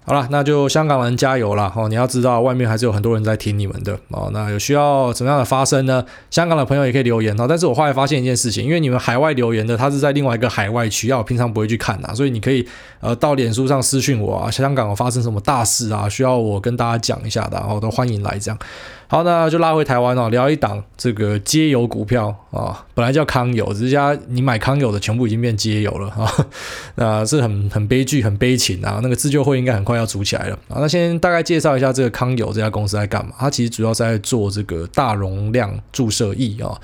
[0.08, 1.88] 好了，那就香港人加油了哦！
[1.88, 4.30] 你要知道，外面还是有很多人在挺你们的哦。
[4.32, 6.04] 那有需要怎么样的发声呢？
[6.30, 7.46] 香港的朋友也可以留言哦。
[7.48, 12.64] 但是我后来发现一件事情，因为你们海外留言的，他是在另外一个海外区，要我平常不会去看呐，所以你可以
[13.00, 18.56] 呃到脸书上私讯我啊，香港发生什么大事啊，需要我跟大家讲一下的，然后都欢迎来这样。
[19.08, 26.46] 好，那就拉回台湾哦，聊一档这个街友股票啊，本来叫康友，只是家你买康友的全部已经变街友了啊，
[26.96, 28.98] 那是很很悲剧、很悲情啊。
[29.02, 30.78] 那个自救会应该很快要组起来了啊。
[30.80, 33.32] 那先大概介绍一下这个康友这家公司在干嘛？
[33.38, 36.74] 它其实主要是在做这个大容量注射液啊，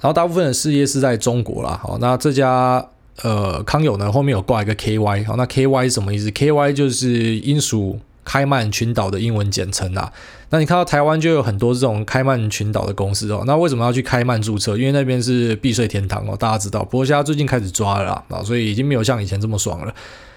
[0.00, 1.80] 然后大部分的事业是在中国啦。
[1.82, 2.86] 好，那这家
[3.22, 10.12] 呃康友呢后面有挂一个 KY，好，那 KY 是什么意思？KY 就是英属开曼群岛的英文简称啊。
[10.50, 14.76] 那你看到台湾就有很多这种开曼群岛的公司哦，那为什么要去开曼注册？
[14.78, 16.82] 因为那边是避税天堂哦，大家知道。
[16.84, 19.94] 不过现在最近开始抓了，啊，所以已经没有像以前这么爽了。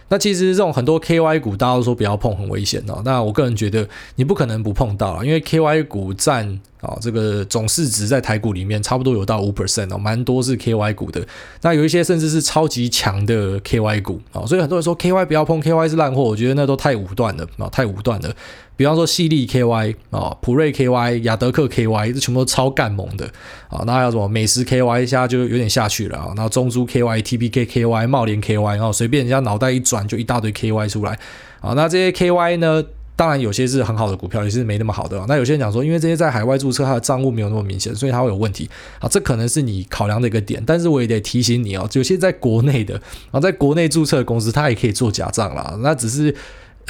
[0.09, 3.01] 那其实这种很多 KY 股，大家都说不要碰，很危险哦。
[3.05, 11.25] 那我个人觉得你不可能不碰到，因为 KY 股占啊，这个总市值在台股里面差不多有到五 percent 哦，蛮多是 KY 股的。
[11.61, 18.35] 那有一些甚至是超级强的 KY 股啊，所以很多人说 KY 不要碰，KY 是烂货，我觉得那都太武断了啊，太武断了。
[18.81, 23.29] 比方说西利 KY 啊，普瑞 KY、亚德克 KY，这全部都超干猛的
[23.69, 23.83] 啊。
[23.85, 26.33] 那还有什么美食 KY，现在就有点下去了啊。
[26.35, 31.11] 然后中租 KY、TPK KY、茂联 KY，然后随便人家脑袋一转就一大堆 KY 出来
[31.59, 31.73] 啊。
[31.75, 32.83] 那这些 KY 呢？
[33.15, 35.23] 当然，有些是很好的股票，有些是没那么好的。
[35.27, 38.67] 那有些人讲说，因为这些在海外注册，它的账务没有那么明显，所以它会有问题
[38.97, 39.07] 啊。
[39.07, 45.77] 这可能是你考量的一个点，但是我也得提醒你哦，有些在国内的啊，在国内注册的公司，它也可以做假账啦。
[45.83, 46.35] 那只是。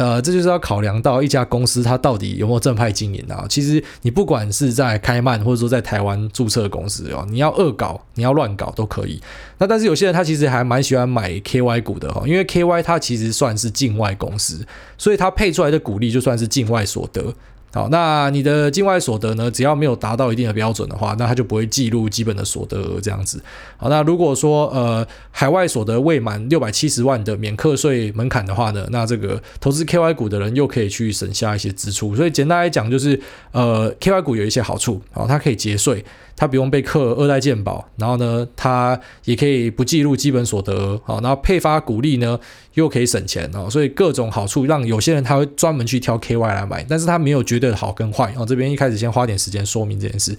[0.01, 3.45] 呃，这就是要考量到一家公司它到底有没有正派经营啊。
[3.47, 9.21] 其实你不管是在开曼或者说在台湾注册公司哦，你要恶搞，你要乱搞都可以。
[9.59, 14.65] 那但是有些人他其实还蛮喜欢买 KY 股的哦，因为 KY 它其实算是境外公司，
[14.97, 17.31] 所以它配出来的股利就算是境外所得。
[17.73, 19.49] 好，那你的境外所得呢？
[19.49, 23.41] 只要没有达到一定的标准的话，那它就不会记录基本的所得额这样子。
[23.77, 32.15] 好，那如果说呃海外所得未满六百七十万的免课税门槛的话呢，那这个投资 KY 股的人又可以去省下一些支出。
[32.15, 33.19] 所以简单来讲，就是
[33.51, 36.03] 呃 KY 股有一些好处，好，它可以节税。
[36.35, 42.39] 他不用被课二代健保，然后呢，他也可以不记录基本所得额，好，然后配发股利呢
[42.73, 48.45] 又可以省钱哦，所以各种好处让有些人他会专门去挑 KY 来买，但是他没有绝对的好跟坏哦。
[48.45, 50.37] 这边一开始先花点时间说明这件事。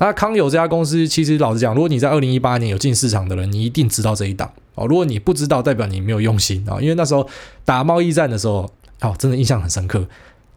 [0.00, 4.86] 那康友这家公司，其实老实讲，如果你在二零一八年有进市场的人，你一定知道这一档哦。
[4.86, 7.28] 如果你不知道，代表你没有用心啊，因为那时候
[7.64, 8.70] 打贸易战的时候，
[9.00, 10.06] 哦，真的印象很深刻。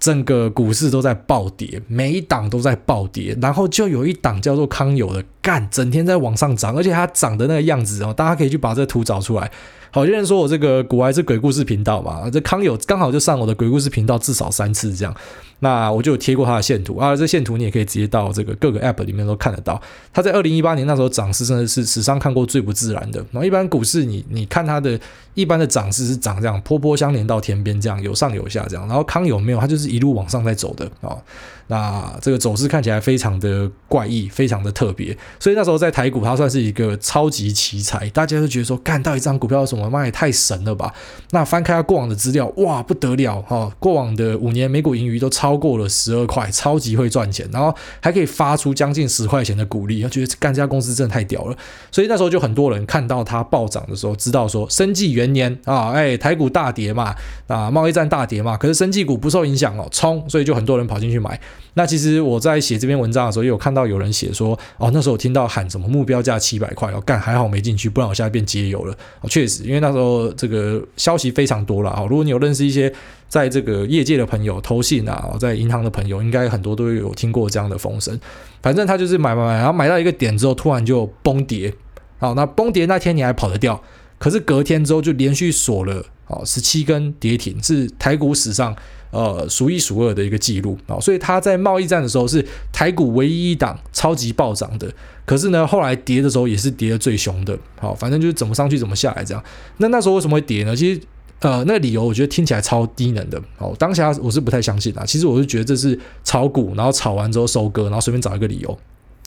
[0.02, 9.52] 整个股市都在暴跌，每一档都在暴跌，然后就有一档叫做康友的，干，整天在往上涨，而且它涨的那个样子哦，大家可以去把这图找出来。
[9.94, 15.14] 好，有人说我这个股癌是鬼故事频道嘛，这康友刚好就上我的鬼故事频道至少三次这样。
[15.60, 19.80] 那我就有贴过它的线图啊，这线图你也可以直接到这个各个 App 里面都看得到。
[20.14, 23.20] 它在二零一八年那时候涨势真的是史上看过最不自然的。
[23.32, 24.98] 然后一般股市你你看它的
[25.34, 28.88] 一般的涨势是涨这样，波波相连到天边这样，有上有下这样。
[28.88, 29.60] 然后康有没有？
[29.60, 31.18] 它就是一路往上在走的啊。
[31.72, 35.18] 那这个走势看起来非常的怪异，非常的特别。
[35.40, 40.94] 所以那时候在台股它算是一个超级奇才，大家都觉得说，干到一张股票什么妈也太神了吧？
[41.30, 45.62] 那翻开它过往的资料，哇不得了哈，过往的五年每股盈余都超。
[45.62, 51.56] 过了十二块，超级会赚钱，然后还可以发出将近十块钱的股利，他觉得干这家公司真的太屌了。
[51.92, 57.14] 所以那时候就很多人看到它暴涨的时候，知道说生技元年啊，哎，台股大跌嘛，
[57.46, 61.40] 啊，贸易战大跌嘛，可是生技股不受影响哦，冲，所以就很多人跑进去买。
[61.74, 68.94] 那其实我在写这篇文章的时候，也有看到有人写说，哦，那时候我听到喊什么目标价七百块，哦，干还好没进去，不然我现在变街友了。
[69.22, 72.06] 哦，确实，因为那时候这个消息非常多了啊。
[72.10, 72.94] 如果你有认识一些。
[73.32, 78.20] 在这个业界的朋友、投信啊，在银行的朋友，应该很多都有听过这样的风声。
[78.62, 81.74] 反正他就是买买买，然后买到一个点之后，突然就崩跌。
[82.20, 83.82] 好，那崩跌那天你还跑得掉，
[84.20, 88.76] 可是隔天之后就连续锁了哦十七根跌停，是台股史上
[89.12, 91.00] 呃数一数二的一个记录啊。
[91.00, 94.92] 所以它在贸易战的时候是台股唯一一档超级暴涨的，
[95.26, 97.58] 可是呢后来跌的时候也是跌得最凶的。
[97.78, 99.44] 好，反正就是怎么上去怎么下来这样。
[99.78, 100.76] 那那时候为什么会跌呢？
[100.76, 101.02] 其实。
[101.42, 103.76] 呃，那理由我觉得听起来超低能的哦。
[103.80, 105.04] 当下我是不太相信啊。
[105.04, 108.78] 其实我是觉得这是炒股，然后炒完之后收割，然后随便找一个理由。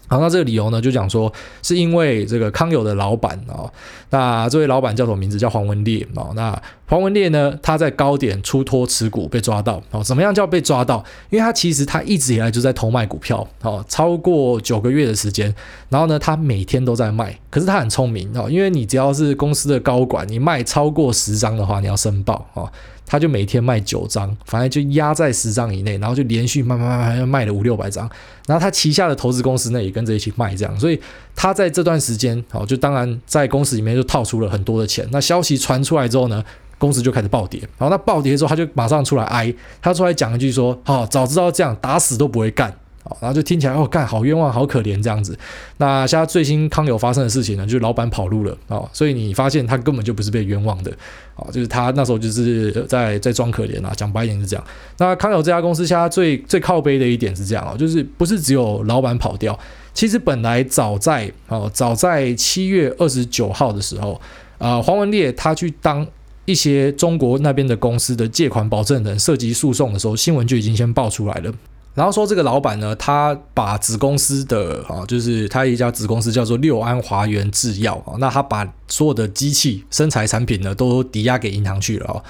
[0.07, 3.71] 好，那这个理由呢，就讲说是因为这个康友的老板哦，
[4.11, 5.39] 那这位老板叫什么名字？
[5.39, 6.33] 叫黄文烈哦。
[6.37, 10.05] 那黄文烈呢，他在高点出脱持股被抓到哦。
[10.05, 11.03] 怎么样叫被抓到？
[11.31, 15.53] 因为他其实他一直以来就在偷卖股票哦，超过九个月的时间。
[15.89, 17.39] 然后呢，他每天都在卖。
[17.49, 22.71] 可是他很聪明哦，因为你只要是公司的高管，你卖超过十张的话，你要申报哦。
[23.07, 28.09] 他就每天卖九张，反正就压在十张以内，然后就连续慢慢慢慢，卖了五六百张。
[28.47, 30.81] 然后他旗下的投资公司呢，也跟着一起卖，这样。
[30.81, 31.01] 所以
[31.35, 35.07] 他在这段时间，哦，就当然在公司里面就套出了很多的钱。
[35.11, 36.43] 那消息传出来之后呢，
[36.79, 37.61] 公司就开始暴跌。
[37.79, 42.75] 然后那暴跌之后，他就马上出来挨，他出来讲一句说：“哦，早知道这样，打死都不会干。”
[43.21, 45.39] 然后就听起来哦，干好冤枉，好可怜这样子。
[45.77, 50.91] 那现在最新康友发生的事情呢，就是老板跑路了啊，所以你发现他根本就不是被冤枉的
[51.37, 54.65] 啊，就是他那时候就是在在装可怜啊，讲白一点是这样。
[54.99, 59.59] 那康友这家公司现在最最靠背的一点是这样啊，就是不是只有老板跑掉，
[59.93, 64.21] 其实本来早在哦，早在七月二十九号的时候
[64.59, 66.07] 啊，黄文烈他去当
[66.47, 71.53] 一些中国那边的公司的借款保证人，涉及诉讼的时候，新闻就已经先爆出来了。
[71.95, 82.23] 然后说这个老板呢，他把子公司的啊，就是他一家子公司叫做六安华源制药啊，那他把所有的机器、生产产品呢都抵押给银行去了啊。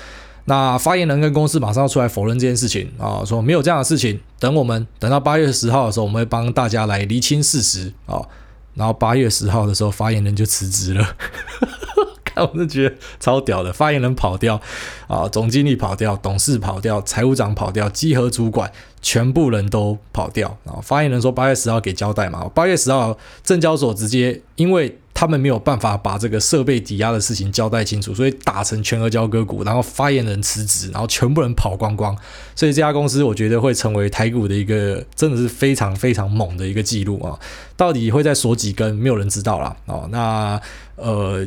[0.46, 4.20] 那发言人跟公司马上要出来否认这件事情啊，说没有这样的事情。
[4.38, 8.20] 等我们等到八月十号的时候，我们会帮大家来厘清事实啊。
[8.74, 11.16] 然后八月十号的时候，发言人就辞职了。
[12.24, 14.60] 看，我就觉得超屌的，发言人跑掉
[15.06, 18.70] 啊，总经理跑掉，董事跑掉，财务长跑掉，稽核主管
[19.04, 20.58] 全部人都跑掉。
[20.64, 24.98] 然后发言人说八月十号给交代嘛，八月十号证交所直接因为。
[25.16, 32.12] 他们没有办法把这个设备抵押的事情交代清楚，所以打成全额交割股，然后发言人辞职，然后全部人跑光光。
[32.56, 37.38] 所以这家公司我觉得会成为台股的一个真的是非常非常猛的一个记录啊！
[37.76, 39.76] 到底会再锁几根，没有人知道啦。
[39.86, 40.08] 哦。
[40.10, 40.60] 那
[40.96, 41.46] 呃。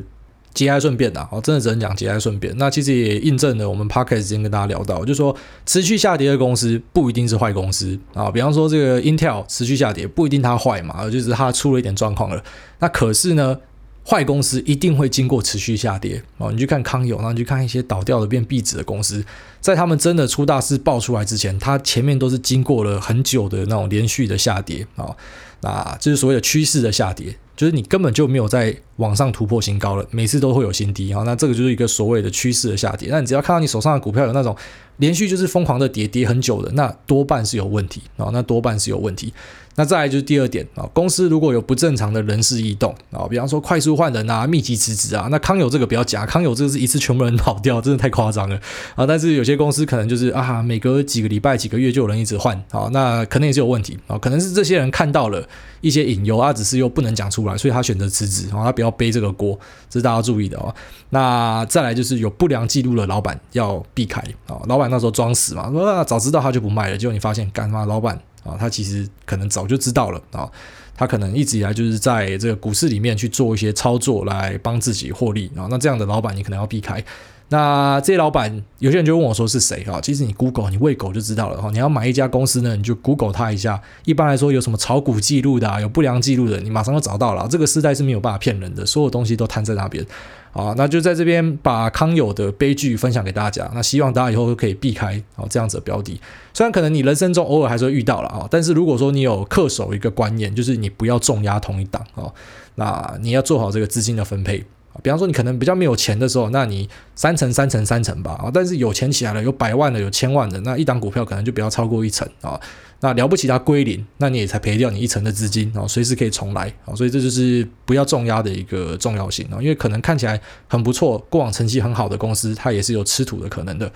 [0.57, 2.51] 节哀顺变呐，哦，真的只能讲节哀顺变。
[2.57, 5.35] 那其实也印证了我们 Podcast 之前跟大家聊到，就是说
[5.67, 8.31] 持续下跌的公司不一定是坏公司啊。
[8.31, 12.43] 比方说这个 Intel 持续下跌，不一定它坏嘛，就是它出了一点状况了。
[12.79, 13.55] 那可是呢，
[14.03, 16.51] 坏公司一定会经过持续下跌哦。
[16.51, 19.23] 你去看康友，然后你去看一些倒掉的变壁纸的公司，
[19.61, 25.15] 在他们真的出大事爆出来之前，它前面都是经过了很久的那种连续的下跌啊。
[25.61, 27.35] 那这是所谓的趋势的下跌。
[27.57, 31.23] 就是你根本就没有在往上突破新高了，每次都会有新低啊。
[31.23, 33.09] 那这个就是一个所谓的趋势的下跌。
[33.11, 34.55] 那你只要看到你手上的股票有那种
[34.97, 38.29] 连续就是疯狂的跌，跌很久的，那多半是有问题啊。
[38.31, 39.33] 那多半是有问题。
[39.79, 48.59] 那再来就是第二点啊，公司如果有不正常的人事异动啊，比方说快速换人啊、密集辞职啊，那康友这个不要假，康友这个是一次全部人跑掉，真的太夸张了
[48.95, 49.05] 啊。
[49.05, 55.47] 但是有些公司可能就是啊，每隔几个礼拜、几个月就有人一直换啊，那可能也是有问题啊，可能是这些人看到了
[55.81, 59.55] 一些隐忧啊，只是又不能讲出来，所以他选择辞职啊，他不要背这个锅，
[59.91, 60.73] 这是大家注意的哦。
[61.11, 68.19] 那再来就是有不良记录的老板要避开啊，老板那时候装死嘛，说早知道他就不卖了，结果你发现干嘛，老板。
[68.47, 70.49] 啊，他其实可能早就知道了啊，
[70.95, 75.67] 他可能一直以来就是在这个股市里面去做一些操作来帮自己获利啊。
[75.69, 77.03] 那这样的老板你可能要避开。
[77.49, 80.01] 那这些老板，有些人就问我说是谁啊？
[80.01, 81.69] 其实你 Google 你喂狗就知道了哈。
[81.71, 83.81] 你要买一家公司呢，你就 Google 它一下。
[84.03, 87.47] 一般来说，有什么炒股记录的，有不良记录的，你马上就找到了。
[87.49, 90.05] 这个时代是没有办法骗人的，所有东西都摊在那边。
[90.51, 93.69] 啊，那就在这边把康友的悲剧分享给大家。
[93.73, 96.19] 那希望大家以后都可以避开啊这样子的标的。
[96.53, 102.33] 虽然可能你人生中偶尔还是会遇到了啊，但是如果说你有恪守一个观念，就是你不要重压同一档啊，
[102.75, 104.65] 那你要做好这个资金的分配。
[105.03, 108.51] 比方说，你可能比较没有钱的时候，那你三成、三成、三成吧啊。
[108.53, 112.59] 但是有钱起来了，有百万的，有千万的，那一档股票可能就不要超过一成啊。
[112.99, 116.95] 那了不起它归零，那你也才赔掉你一成的资金啊，随时可以重来啊。
[116.95, 119.61] 所以这就是不要重压的一个重要性啊。
[119.61, 123.91] 因为可能看起来很不错，过往成绩很好的公司，它也是有吃土的可能的。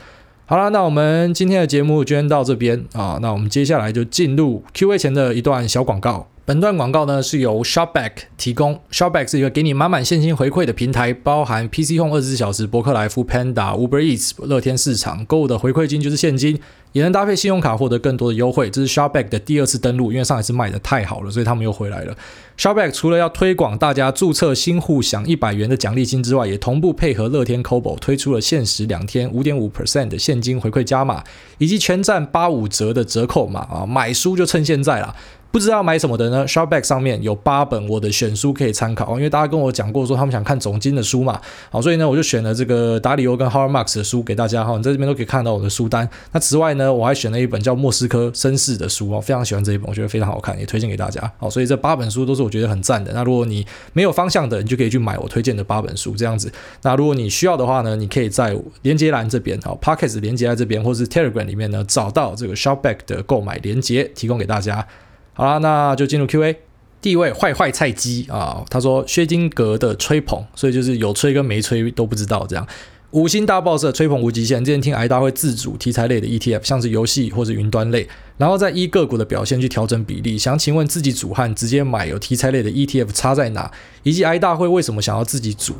[0.45, 3.17] 好了，那我们今天的节目就先到这边啊。
[3.21, 6.27] 那我们接下来就进入 Q&A 前的一段小广告。
[6.43, 16.59] 本段广告呢是由 Shopback 提供，Shopback 是一个给你满满现金回馈的平台，包含 PC Home 二十四小时、博客来、Foodpanda、Uber Eats、乐天市场购物的回馈金就是现金，
[16.93, 18.71] 也能搭配信用卡获得更多的优惠。
[18.71, 22.17] 这是 Shopback 的第二次登录，因为上一次卖的太好了，所以他们又回来了。
[22.57, 31.23] Shopback 除了要推广大家注册新户享一百元的奖励金之外，也同步配合乐天 COBO 推出了限时两天五点五 percent 的现金回馈加码，
[31.59, 35.15] 以及全站八五折的折扣码啊，买书就趁现在啦。
[35.51, 46.09] 不知道买什么的呢？Shopback 上面有八本我的选书可以参考，因为大家跟我讲过说他们想看总经的书嘛，好，所以呢我就选了这个达里欧跟 h a r m a r k s 的书给大家哈，你在这边都可以看到我的书单。
[46.31, 51.29] 那此外呢，我还选了一本叫《莫斯科绅士》的书哦，非常喜欢这一本，我觉得非常好看，也推荐给大家。
[51.37, 53.11] 好，所以这八本书都是我觉得很赞的。
[53.13, 56.49] 那如果你没有方向的，你就可以去买我推荐的八本书这样子。
[56.83, 64.87] 那如果你需要的话呢，你可以在连接栏这边，好，Podcast 连接在这边，或是 Telegram 里面呢找到这个 Shopback 的购买连接，提供给大家。
[65.33, 66.55] 好啦，那就进入 Q&A。
[67.01, 72.67] 第一位坏坏菜鸡啊，他说薛金格的吹捧，所以就是有吹跟没吹都不知道这样。
[73.11, 74.63] 五星大爆射吹捧无极限。
[74.63, 80.37] 之前听癌大会自主题材类的 ETF，像是游戏或是云端类，然后再依个股的表现去调整比例。
[80.37, 83.69] 想请问自己组和直接买有题材类的 ETF 差在哪？
[84.03, 85.75] 以及癌大会为什么想要自己组？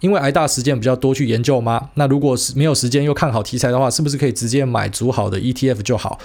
[0.00, 1.90] 因为癌大时间比较多去研究吗？
[1.94, 6.18] 那如果是没有时间又看好题材的话，是不是可以直接买组好的 ETF 就好？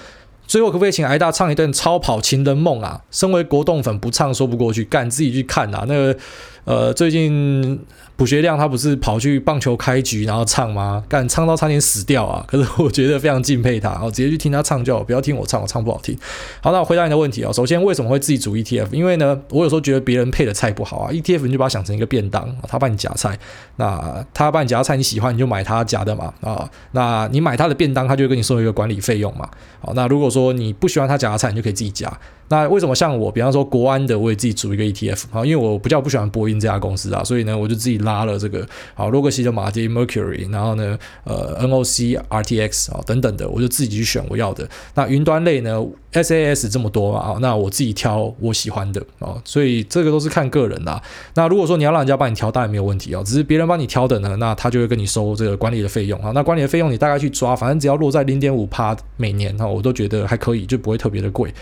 [0.48, 3.02] 最后可不可以请挨大唱一段《超跑情人梦》啊？
[3.12, 5.86] 身为国栋粉不唱说不过去，干自己去看啊！
[5.88, 6.18] 那个
[6.64, 7.80] 呃，最近。
[8.18, 11.04] 卜学亮他不是跑去棒球开局然后唱吗？
[11.08, 12.44] 干唱到差点死掉啊！
[12.50, 16.18] 可是我觉得非常敬佩他，我直接去听他唱就好，不要听我唱，我唱不好听。
[16.60, 17.52] 好，那我回答你的问题啊。
[17.54, 18.88] 首先，为什么会自己组 ETF？
[18.92, 21.12] 因为呢，我有时候觉得别人配的菜不好啊。
[21.12, 23.38] ETF 你就把它想成一个便当，他帮你夹菜，
[23.76, 26.68] 那他帮你夹菜，你喜欢你就买他夹的嘛啊。
[26.94, 29.48] 那你买他的便当，他就会跟你收一个管理费用嘛。
[29.80, 32.12] 好，那如果说你不喜欢他夹的菜，你就可以自己夹。
[32.50, 44.68] 那为什么像我，比方说国安的，我也自己组一个 ETF 啊，因为我比较不喜欢波音这家公司啊，所以呢，我就自己拉了这个啊洛克希德马丁 Mercury，然后呢，呃 NOC RTX 啊等等的，我就自己去选我要的。
[44.96, 51.02] 那云端类呢，SAS 这么多嘛啊，那我自己挑我喜欢的啊，所以这个都是看个人的。
[51.36, 56.32] 那如果说你要让人家帮你挑，当然没有问题啊，只是别人帮你挑的呢，那他就会跟你收这个管理的费用啊。
[56.34, 61.54] 那管理的费用你大概去抓，反正只要落在零点五趴每年哈，我都觉得还可以，就不会特别的贵。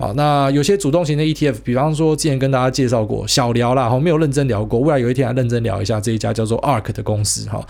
[0.00, 7.62] 好，那有些主动型的 ETF，比方说之前跟大家介绍过，小聊啦，哈，没有认真聊过，未来有一天来认真聊一下这一家叫做 ARK 的公司，哈。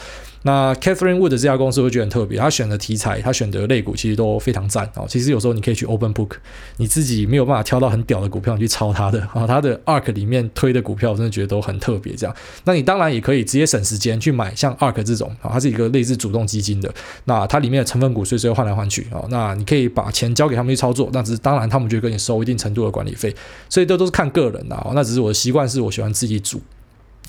[0.43, 5.05] 那 Catherine Wood 这家公司我觉得很特别，他选的题材，他选的类股其实都非常赞哦。
[5.07, 6.31] 其实有时候你可以去 Open Book，
[6.79, 9.47] 你自己没有办法挑到很屌的股票，你去抄他的啊。
[9.47, 12.15] 他的 ARK 里面推的股票，我真的觉得都很特别。
[12.15, 12.35] 这样，
[12.65, 16.91] 那你当然也可以直接省时间去买像 ARK 这种啊，它是一个类似主动基金的。
[17.25, 19.23] 那它里面的成分股随时会换来换去啊。
[19.29, 23.35] 那你可以把钱交给他们去操作，那只是当然他们就会跟你收一定程度的管理费，
[23.69, 24.93] 所以这都是看个人的啊。
[24.95, 26.61] 那只是我的习惯是我喜欢自己组。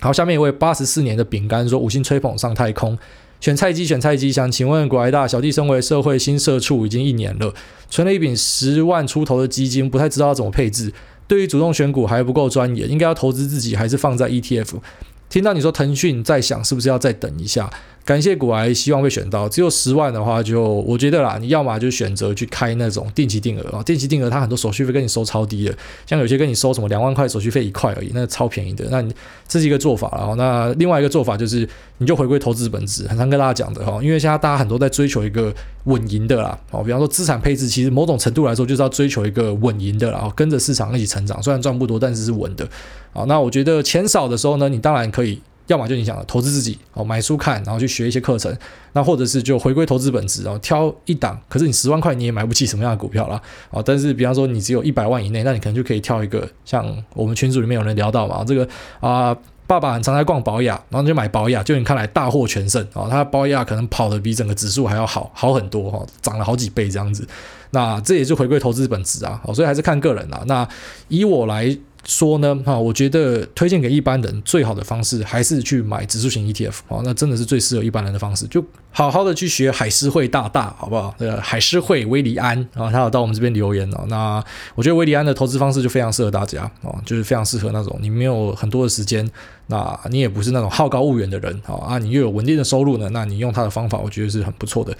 [0.02, 2.98] 好，下面一位八十四年的饼干说：“五星吹捧上太空，
[3.40, 4.32] 选菜鸡，选菜鸡。
[4.32, 7.54] 想请问股癌大小弟，身为社会新社畜已经一年了，
[7.88, 10.92] 存了一笔十万出头的基金，不太知道要怎么配置。
[11.28, 14.80] 对于主动选股还不够专业，应该要投资自己还是放在 ETF？
[15.28, 17.70] 听到你说腾讯，在想是不是要再等一下？”
[18.04, 19.48] 感谢股癌，希望被选到。
[19.48, 25.74] 只有十万的话，就我觉得啦，你要么就选择去开那种定期定额啊，定期定额它很多手续费跟你收超低的，
[26.04, 28.84] 像有些跟你收什么两万块手续费一块而已，那超便宜的。
[28.90, 29.14] 那你
[29.46, 42.68] 这是一个做法，然后那另外一个做法就是，你就回归投资本质，很常跟大家讲的哈，因为现在大家很多在追求一个稳赢的啦，哦，比方说资产配置，其实某种程度来说就是要追求一个稳赢的啦，跟着市场一起成长，虽然赚不多，但是是稳的。
[43.12, 45.40] 啊，那我觉得钱少的时候呢，你当然可以。
[45.66, 48.54] 要么就你想的投资自己哦，买书看，然后去学一些课程，
[48.92, 51.40] 那或者是就回归投资本质，然后挑一档。
[51.48, 53.40] 可是你十万块你也买不起什么样的股票啦。
[53.70, 53.82] 哦。
[53.84, 56.84] 但是比方说你只有一百万以内，那你可能就可以挑一个，像
[57.14, 58.68] 我们群组里面有人聊到嘛，这个
[59.00, 59.36] 啊、
[59.66, 67.26] 爸爸很常在逛宝雅，然后就买宝雅，就你看来大获全胜啊，他宝雅可能跑得比整个指数还要好好很多哈，涨了好几倍这样子。
[67.72, 70.42] 那这也是回归投资本质啊，所以还是看个人啦。
[70.46, 70.66] 那
[71.08, 71.76] 以我来。
[72.04, 78.60] 说呢，哈，我觉得推荐给一般人最好的方式还是去买指数型 ETF，哦，那真的是最适合一般人的方式，就
[78.90, 81.14] 好好的去学海狮会大大，好不好？
[81.18, 84.44] 呃海狮会威利安，然后他有到我们这边留言哦，那
[84.74, 89.24] 我觉得威利安的投资方式就非常适合大家哦，就是非常适合那种你没有很多的时间，
[89.68, 94.92] 那你也不是那种好高骛远的人，啊，你又有稳定的收入呢，那你用他的方法，我觉得是很不错的。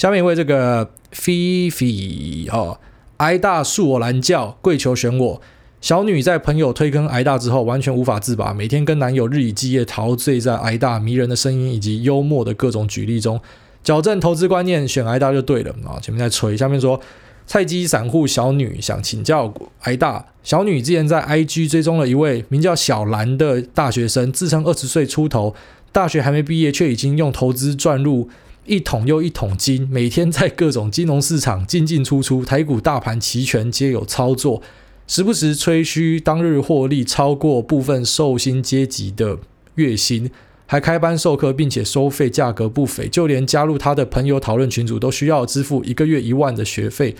[0.00, 2.80] 下面一位这个菲菲哦，
[3.18, 5.42] 癌大恕我懒觉，跪求选我。
[5.82, 13.38] 小女在朋友推坑癌大之后，完全无法自拔，每天跟男友日以继夜陶醉在癌大迷人的声音以及幽默的各种举例中，
[13.84, 16.00] 矫正投资观念，选癌大就对了啊！
[16.00, 16.98] 前面在吹，下面说
[17.46, 25.54] 菜鸡散户小女想请教癌大，小女之前在 IG 追踪了一位名叫小兰的大学生，自称二十岁出头，
[25.92, 28.30] 大学还没毕业，却已经用投资赚入
[28.66, 34.62] 一桶又一桶金，每天在各种金融市场进进出出，台股大盘期权皆有操作。
[35.06, 39.38] 时不时吹嘘当日获利超过部分受薪阶级的
[39.74, 40.30] 月薪，
[40.66, 47.16] 还开班授课，并且收费价格不菲，就连加入他的朋友讨论群组都需要支付一个月一万的学费。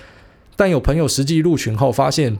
[0.55, 2.38] 但有朋友实际入群后发现，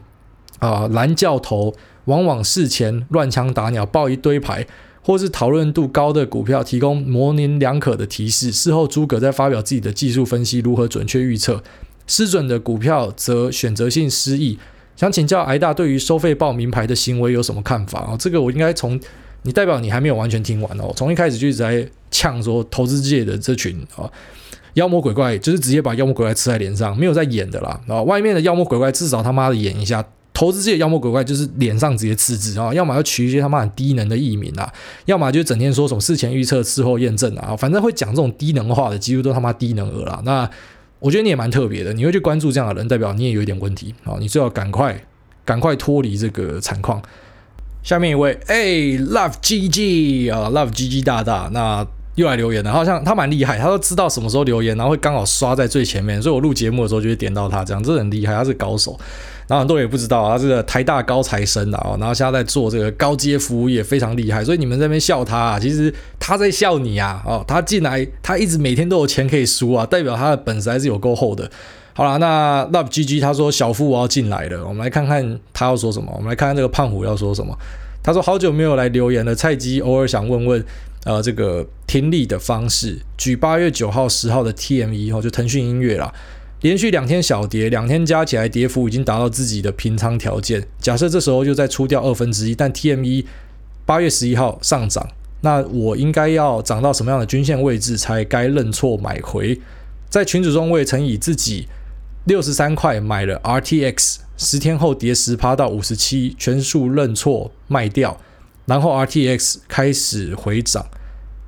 [0.61, 1.75] 啊、蓝教头
[2.05, 4.67] 往往事前乱枪打鸟，报一堆牌，
[5.03, 11.63] 或是讨论度高的股票提供模棱两可的提示，事后诸葛再发表自己的技术分析，如何准确预测，
[12.07, 14.59] 失准的股票则选择性失忆。
[14.97, 18.17] 想请教挨大对于收费报名牌的行为有什么看法啊？
[18.19, 19.01] 这个我应该从
[19.43, 24.05] 你代表你还没有完全听完哦，从一开始就一直在呛说投资界的这群啊
[24.75, 28.03] 妖魔鬼怪，就是直接把妖魔鬼怪刺在脸上，没有在演的啦啊！
[28.03, 30.05] 外面的妖魔鬼怪至少他妈的演一下，
[30.41, 34.73] 投资界的妖魔鬼怪就是脸上直接刺字啊，要么要取一些他妈很低能的艺名啊，
[35.05, 40.23] 要么就整天说什么事前预测、事后验证啊，反正会讲这种低能话的，几乎都他妈低能儿啦。
[40.25, 40.49] 那
[40.99, 44.17] 我觉得你也蛮特别的，你会去关注这样的人，代表你也有一点问题啊！
[44.19, 45.05] 你最好赶快、
[45.45, 47.03] 赶快脱离这个惨况。
[47.83, 48.65] 下面一位，哎
[48.97, 51.87] ，Love GG 啊，Love GG 大大，那
[52.21, 58.99] 又来留言了，好像他蛮厉害，他都知道什么时候留言，然后会刚好刷在最前面，所以我录节目的时候就会点到他，这样，这很厉害，他是高手。
[59.49, 64.45] 然后很多人也不知道，他是个台大高材生啊，然后现在在做这个高阶服务业，非常厉害。
[64.45, 67.21] 所以你们在那边笑他啊，其实他在笑你啊。
[67.27, 71.51] 哦，他进来，他一直每天都有钱可以输啊，代表他的本事还是有够厚的。
[71.95, 76.13] 好了，那 Love GG 他说小夫我要进来了，我们来看看他要说什么。
[76.15, 77.57] 我们来看看这个胖虎要说什么。
[78.03, 80.65] 他说好久没有来留言了，菜鸡偶尔想问问，
[81.05, 86.13] 呃，这个听力的方式，举八月九号、十号的 TME，哦，就腾讯音乐啦。
[86.61, 90.67] 连续两天小跌，两天加起来跌幅已经达到自己的平仓条件。
[90.79, 93.25] 假设这时候就再出掉二分之一，但 TME
[93.87, 95.09] 八月十一号上涨，
[95.41, 99.59] 那我应该要涨到什么样的均线位置才该认错买回？
[100.11, 101.67] 在群组中，我也曾以自己
[102.27, 108.21] 六十三块买了 RTX，十天后跌十趴到五十七，全数认错卖掉，
[108.67, 110.87] 然后 RTX 开始回涨，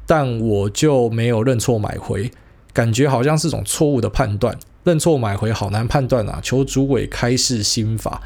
[0.07, 2.31] 但我就没有认错买回，
[2.73, 6.41] 感觉好像是种错误的判断，认错买回好难判断啊！
[6.43, 8.23] 求主委开示心法。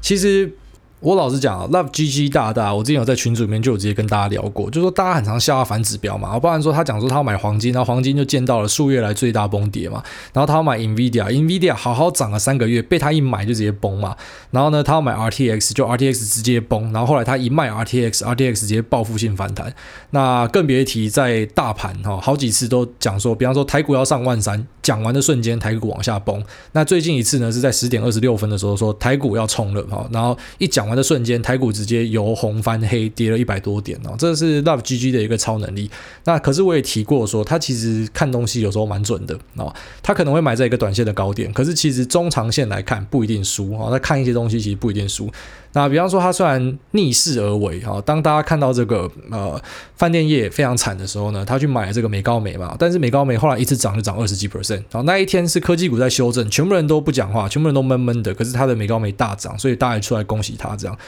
[0.00, 0.56] 其实。
[1.00, 10.02] 我老实讲啊，Love GG 大大，我之前有在群组里面就有直接跟大家聊过，就说大家很常笑他反指标嘛，不然说他讲说他要买黄金，然后黄金就见到了数月来最大崩跌嘛，
[10.34, 14.14] 然后他要买 Nvidia，Nvidia 好好涨了三个月，被他一买就直接崩嘛，
[14.50, 19.72] 然后呢，他要买 RTX，就 RTX 直接崩，然后后来他一卖 RTX，RTX 直接报复性反弹，
[20.10, 30.89] 那更别提在大盘哈，好几次都讲说，比方说台股要上万三，讲完的瞬间台股往下崩，那最近一次呢是在十点二十六分的时候说台股要冲了哈，然后一讲。
[30.96, 35.90] 的瞬间，台股直接由红翻黑，跌了一百多点哦，这是 Love GG 的一个超能力。
[36.24, 43.88] 那可是我也提过说，他其实看东西有时候蛮准的哦，他可能会买在一个短线的高点，可是其实中长线来看不一定输哦。
[43.90, 45.30] 他看一些东西其实不一定输。
[45.72, 49.60] 那比方说，他虽然逆势而为哈，当大家看到这个呃
[49.94, 60.98] 饭店业非常惨的时候呢，他去买了这个美高梅嘛，但是美高梅后来一次涨就涨二十几 percent，然后那一天是科技股在修正，全部人都不讲话，全部人都闷闷的，可是他的美高梅大涨，所以大家出来恭喜他这样。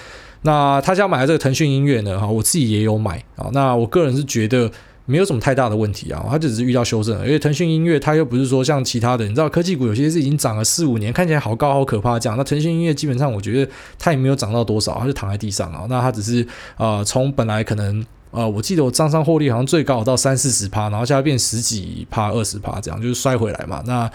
[0.42, 4.70] 那他家买的这个腾讯音乐呢，哈，我自己也有买啊，那我个人是觉得。
[5.04, 12.38] 没有什么太大的问题啊，它只是遇到修正了，因为腾讯音乐它又不是说像其他的，你知道科技股有些是已经涨了四五年，看起来好高好可怕这样。
[12.38, 15.86] 那腾讯音乐基本上我觉得它也没有涨到多少，它就躺在地上啊。
[15.88, 16.46] 那它只是
[16.76, 23.82] 呃从本来可能呃我记得我账上获利好像最高到三四十趴，然后现在变十几趴二十趴这样，就是摔回来嘛。
[23.84, 24.08] 那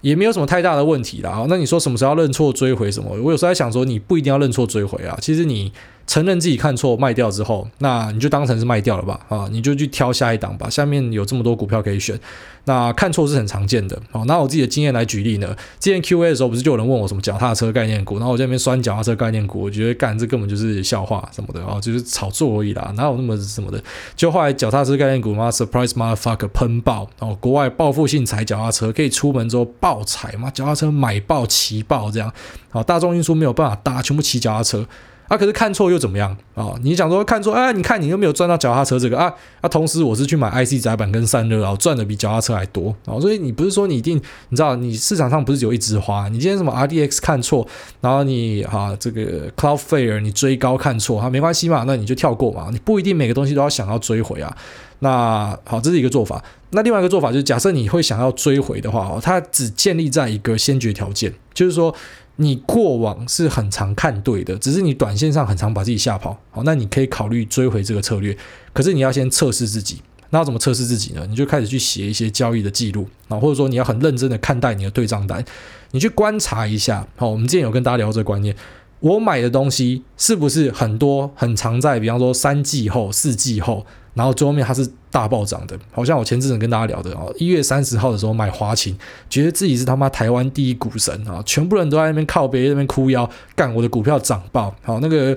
[0.00, 1.46] 也没有什么太大的问题啦。
[1.48, 3.10] 那你说什么时候要认错追回什么？
[3.22, 5.72] 我有时候在想说，你不一定要认错追回啊，其实你。
[6.06, 10.68] 承认自己看错卖掉之后，那你就当成是卖掉了吧，啊，你就去挑下一档吧。
[10.68, 12.18] 下面有这么多股票可以选，
[12.64, 13.98] 那看错是很常见的。
[14.10, 15.56] 好，拿我自己的经验来举例呢。
[15.80, 23.82] 之前 Q&A 的时候，不是就有人问我什么脚踏车概念股，然后我在那边酸脚踏车概念股，我觉得干这根本就是笑话什么的啊，就是炒作而已啦，哪有那么什么的？
[24.14, 32.32] 就后来脚踏车概念股嘛，surprise motherfucker 喷爆哦，国外报复性踩脚踏车，可以出门之后爆踩嘛，脚踏车买爆骑爆这样，
[32.70, 34.86] 好，大众运输没有办法搭，全部骑脚踏车。
[35.34, 36.78] 啊，可是看错又怎么样啊、哦？
[36.82, 37.72] 你想说看错啊？
[37.72, 39.68] 你看你又没有赚到脚踏车这个啊啊！
[39.68, 43.20] 同时我是去买 IC 载板跟散热，然后赚的比脚踏车还多啊、哦！
[43.20, 44.16] 所以你不是说你一定
[44.50, 46.28] 你知道，你市场上不是只有一枝花。
[46.28, 47.66] 你今天什么 RDX 看错，
[48.00, 52.68] 然后你、啊、这个 Cloudflare 你追高看错哈、啊，没关系嘛，那你就跳过嘛。
[52.70, 54.56] 你不一定每个东西都要想要追回啊。
[55.00, 56.42] 那好，这是一个做法。
[56.70, 61.94] 那另外一个做法就是，假设你会想要追回的话，它只建立在一个先决条件，就是说。
[62.36, 66.38] 你过往是很常看对的，只是你短线上很常把自己吓跑。
[66.50, 68.36] 好，那你可以考虑追回这个策略。
[68.72, 70.02] 可是你要先测试自己。
[70.30, 71.24] 那要怎么测试自己呢？
[71.28, 75.44] 你就开始去写一些交易的记录啊，或者说你要很认真的看待你的对账单，
[75.92, 77.06] 你去观察一下。
[77.14, 78.56] 好，我们之前有跟大家聊这个观念，
[78.98, 83.86] 我买的东西是不是很多很常在，比方说三季后、四季后。
[84.14, 88.96] 然后最后面它是大暴涨的，好像我前阵子跟大家聊的哦，一月三十号的时候买华勤，
[89.28, 95.36] 觉得自己是他妈台湾第一股神啊，全部人都在那边靠北那边哭腰，干我的股票涨爆，好那个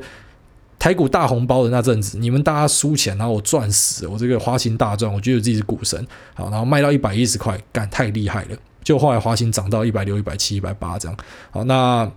[0.80, 6.05] 台股大红包的那阵子，你们大家输钱，然后我赚死，我这个华勤大赚，我觉得自己是股神，
[6.36, 11.17] 好，然后卖到一百一十块，干太厉害了，就后来华勤涨到一百六、一百七、一百八这样，
[11.49, 12.09] 好那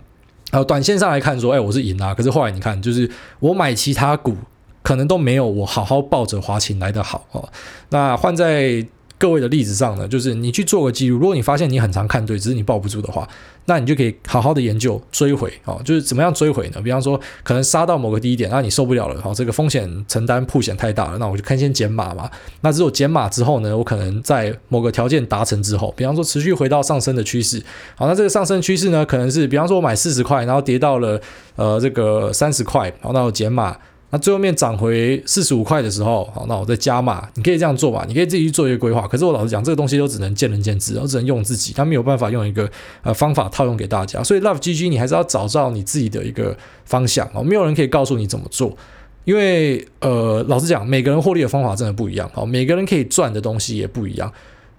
[0.51, 3.09] 呃短线上来看说，哎我是赢啊，可是后来你看，就是
[3.39, 4.37] 我买其他股。
[4.83, 7.49] 可能都没有我好好抱着华勤来的好哦。
[7.89, 8.85] 那换在
[9.17, 11.19] 各位的例子上呢，就是你去做个记录。
[11.19, 13.27] 如果你发现你很常看对，只是你抱不住的话，
[13.65, 15.79] 那你就可以好好的研究追回哦。
[15.85, 16.81] 就是怎么样追回呢？
[16.81, 22.27] 比方说，可能杀到某个低点，那你受不了了，好，这个风险承担曝险太大了，那我就看先减码嘛。
[22.61, 27.63] 那只有减码之后呢，我可能在某个条件达成之后，比方说持续回到上升的趋势，
[27.95, 31.21] 好，那这个上升趋势呢，可能是比方说我买四十块，然后跌到了
[31.55, 33.77] 呃这个三十块，好，那我减码。
[34.11, 39.07] 那最后面涨回四十五块的时候，好，那我再加码，你可以这样做吧，你可以自己去做一个规划。
[39.07, 42.69] 可是我老实讲，这个东西都只能见仁见智，我只能用自己，他没有办法用一个
[43.03, 44.21] 呃方法套用给大家。
[44.21, 48.75] 所以 Love GG，你还是要找到你自己的一个方向哦，没有人可以告诉你怎么做，
[49.23, 54.31] 因为呃，老实讲，每个人获利的方法真的不一样，好，每个人可以赚的东西也不一样。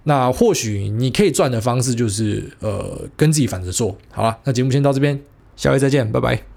[0.03, 3.97] 那或许你可以赚的方式就是呃，跟自己反着做。
[4.11, 5.19] 好了，那节目先到这边，
[5.55, 6.52] 下回再见，拜拜。